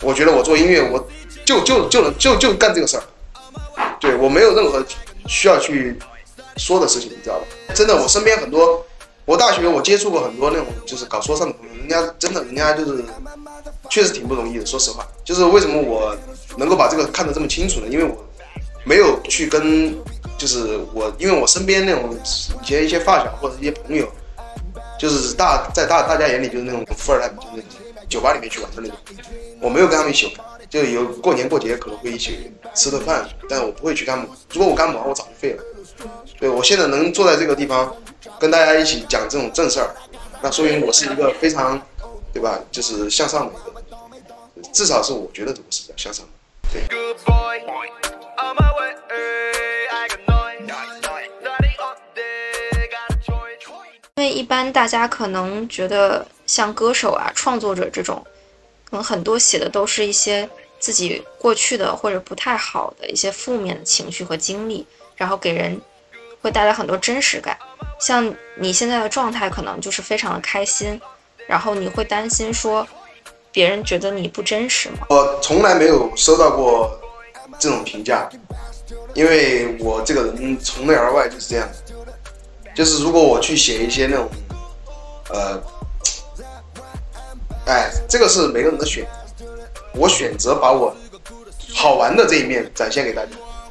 [0.02, 1.08] 我觉得我做音乐，我
[1.46, 3.02] 就就就能就就干这个事儿，
[3.98, 4.84] 对我没有任何
[5.26, 5.98] 需要去
[6.58, 7.46] 说的事情，你知道吧？
[7.74, 8.84] 真的，我身边很多，
[9.24, 13.02] 我大学我接触过很多那种就是搞说唱的朋友，人家真的人家就是
[13.88, 14.66] 确实挺不容易的。
[14.66, 16.14] 说实话，就是为什么我
[16.58, 17.86] 能够把这个看得这么清楚呢？
[17.88, 18.22] 因为我
[18.86, 19.92] 没有去跟，
[20.38, 22.16] 就是我因为我身边那种
[22.62, 24.08] 以前一些发小或者一些朋友，
[24.96, 27.64] 就是大在大大家眼里就是那种富二代，就是
[28.08, 28.96] 酒吧里面去玩的那种。
[29.60, 34.38] 我没有跟他们一起玩，就有过年过节可能会一起吃顿饭，但我不会去跟他们玩。
[34.52, 35.62] 如果我跟他们玩，我早就废了。
[36.38, 37.92] 对我现在能坐在这个地方，
[38.38, 39.90] 跟大家一起讲这种正事儿，
[40.40, 41.82] 那说明我是一个非常，
[42.32, 42.60] 对吧？
[42.70, 46.30] 就是向上的一个，至少是我觉得我是比较向上的。
[46.88, 47.18] Good
[54.18, 58.24] 因为一般大家可能觉得像歌手啊、创作者这种，
[58.88, 60.48] 可能很多写的都是一些
[60.78, 64.86] 自己过去的或者不太好的一些负面的情绪和经历，
[65.16, 65.78] 然后给人
[66.40, 67.58] 会带来很多真实感。
[68.00, 70.98] 像你现在的状态，可能就是非常的开心，
[71.46, 72.88] 然后你会担心说，
[73.52, 75.00] 别人觉得你不真实吗？
[75.10, 76.98] 我从来没有收到过
[77.58, 78.26] 这种评价，
[79.12, 81.68] 因为我这个人从内而外就是这样。
[82.76, 84.28] 就是如果我去写一些那种，
[85.30, 85.62] 呃，
[87.64, 89.06] 哎，这个是每个人的选。
[89.94, 90.94] 我选择把我
[91.74, 93.30] 好玩的这一面展现给大家，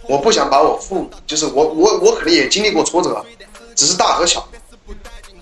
[0.10, 3.24] 我不想把我负，就是我我我可能也经历过挫折，
[3.76, 4.48] 只是大和小。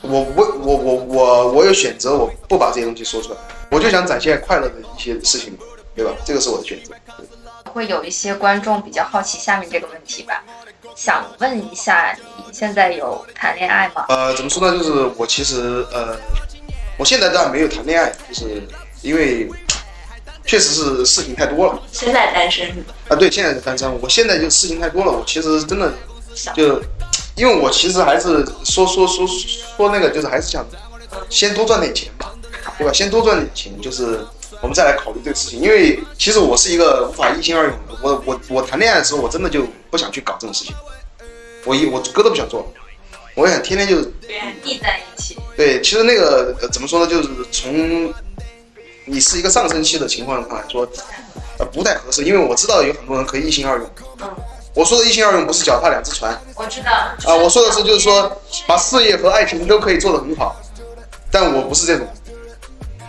[0.01, 3.37] 我我我我我我有选择，我不把这些东西说出来，
[3.71, 5.57] 我就想展现快乐的一些事情，
[5.95, 6.11] 对吧？
[6.25, 6.93] 这个是我的选择。
[7.71, 10.43] 会有一些观众比较好奇下面这个问题吧，
[10.95, 14.05] 想问一下，你现在有谈恋爱吗？
[14.09, 14.77] 呃，怎么说呢？
[14.77, 16.15] 就是我其实呃，
[16.97, 18.61] 我现在当然没有谈恋爱，就是
[19.01, 19.49] 因为
[20.45, 22.69] 确实是事情太多了现在单身？
[23.09, 23.15] 啊。
[23.15, 25.91] 对，现在是单身，我现在就事情太多了，我其实真的
[26.35, 26.81] 想就，
[27.35, 30.65] 因为我其实还是说说说说那个，就是还是想
[31.29, 32.33] 先多赚点钱吧，
[32.77, 32.93] 对吧？
[32.93, 34.19] 先多赚点钱，就是
[34.61, 35.59] 我们再来考虑这个事情。
[35.59, 40.75] 因为其实我是一个无法一心二用的，我我我谈恋爱的时候，我真的就不想去搞这种事情，
[41.63, 42.71] 我一我歌都不想做，
[43.33, 45.37] 我也想天天就对，腻在一起。
[45.55, 48.13] 对，其实那个、呃、怎么说呢，就是从
[49.05, 50.85] 你是一个上升期的情况上来说，
[51.57, 53.89] 呃，不太合适，因为我知道有很多人可以一心二用。
[54.21, 54.29] 嗯，
[54.73, 56.91] 我说的一心二用不是脚踏两只船我知道。
[56.91, 60.55] 啊，我说的是就是说把事业和爱情都可以做得很好，
[61.31, 62.05] 但我不是这种。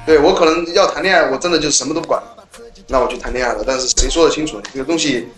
[0.06, 2.33] 对我可能要谈恋爱，我真的就什么都不管了，
[2.86, 3.64] 那我就谈恋爱了。
[3.66, 4.62] 但是谁说得清楚呢？
[4.72, 5.28] 这个东西，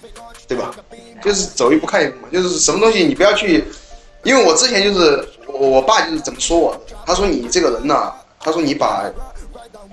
[0.46, 0.74] 对吧？
[1.22, 3.64] 就是走一步看一步嘛，就是什么东西你不要去，
[4.22, 9.10] 因为我之前就是我我爸就是怎么说我的，他说你这个人呐、他说你把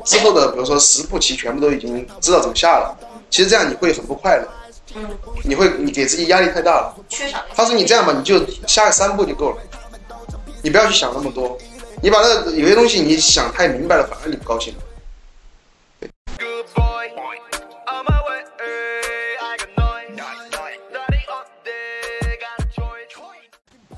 [0.03, 2.95] 之后的比如说十步棋全部都已经知道怎么下了，
[3.29, 4.47] 其实这样你会很不快乐，
[4.95, 5.09] 嗯，
[5.43, 6.95] 你会你给自己压力太大了。
[7.07, 7.43] 缺少。
[7.55, 9.57] 他说你这样吧，你就下个三步就够了，
[10.61, 11.57] 你不要去想那么多，
[12.01, 14.75] 你把那有些东西你想太明白了，反而你不高兴。
[16.75, 16.92] Boy,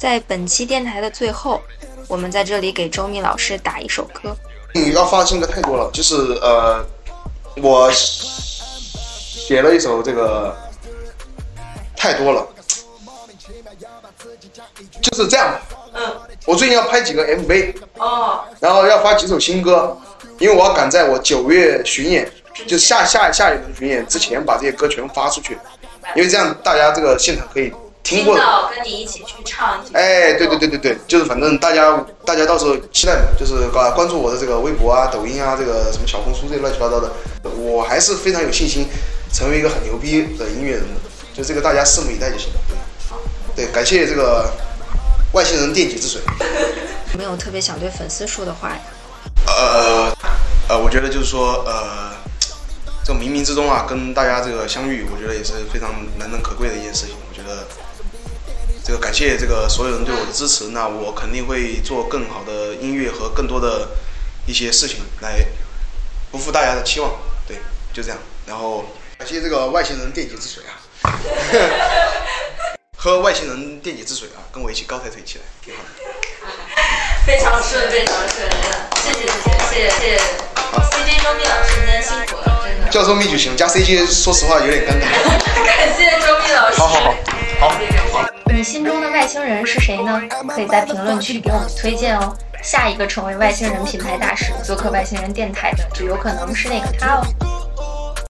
[0.05, 1.59] 在本期电台的最后，
[2.07, 4.37] 我们在这里给周密老师打一首歌。
[4.71, 6.85] 你要发新歌太多了，就是呃，
[7.55, 10.55] 我写了一首这个
[11.97, 12.47] 太多了，
[15.01, 15.61] 就是这样吧。
[15.95, 16.15] 嗯。
[16.45, 19.97] 我最近要拍几个 MV，哦，然后要发几首新歌，
[20.37, 22.31] 因为我要赶在我九月巡演，
[22.67, 25.57] 就下下下一轮巡演之前把这些歌全发出去，
[26.15, 27.73] 因为这样大家这个现场可以
[28.05, 28.37] 听过。
[28.37, 37.11] 到跟你一起去唱，一起哎，对对对对对，就是反正大家大家到时候期待嘛，就是关关注我的这个微博啊、抖音啊、这个什么小红书这些乱七八糟的，
[37.57, 38.85] 我还是非常有信心
[39.33, 41.01] 成为一个很牛逼的音乐人的，
[41.33, 42.59] 就这个大家拭目以待就行了。
[43.55, 44.51] 对，感谢这个
[45.33, 46.21] 外星人电解质水。
[47.11, 48.79] 有没有特别想对粉丝说的话呀？
[49.47, 50.13] 呃
[50.67, 52.11] 呃，我觉得就是说呃，
[53.03, 57.15] 这冥冥之中啊，跟大家这个相遇，我觉得也是非常难能可贵的一件事情。
[57.29, 57.65] 我觉得
[58.85, 63.89] 这个感谢这个所有人对我的支持，那我肯定会做更好的音乐和更多的
[64.45, 65.43] 一些事情来
[66.31, 67.11] 不负大家的期望。
[67.47, 67.57] 对，
[67.91, 68.17] 就这样。
[68.45, 68.85] 然后
[69.17, 70.77] 感谢这个外星人电解质水啊，
[72.95, 75.89] 喝外星人电解质水啊，跟我一起高抬腿起来，挺好的。
[77.25, 78.47] 非常顺非常顺
[79.03, 80.17] 谢谢谢谢谢谢。
[80.17, 80.19] 谢
[80.91, 82.91] cj 周密老师今天辛苦了真的。
[82.91, 85.65] 叫周密就行加 cg 说实话有点尴尬。
[85.65, 86.79] 感谢周密老师。
[86.79, 87.15] 好好好。
[87.59, 88.29] 好。
[88.53, 90.21] 你心中的外星人是谁呢？
[90.49, 92.31] 可以在评论区给我们推荐哦。
[92.61, 97.25] 下一个成为外星人品牌大使做客外星人电台的就有可能是那个他哦。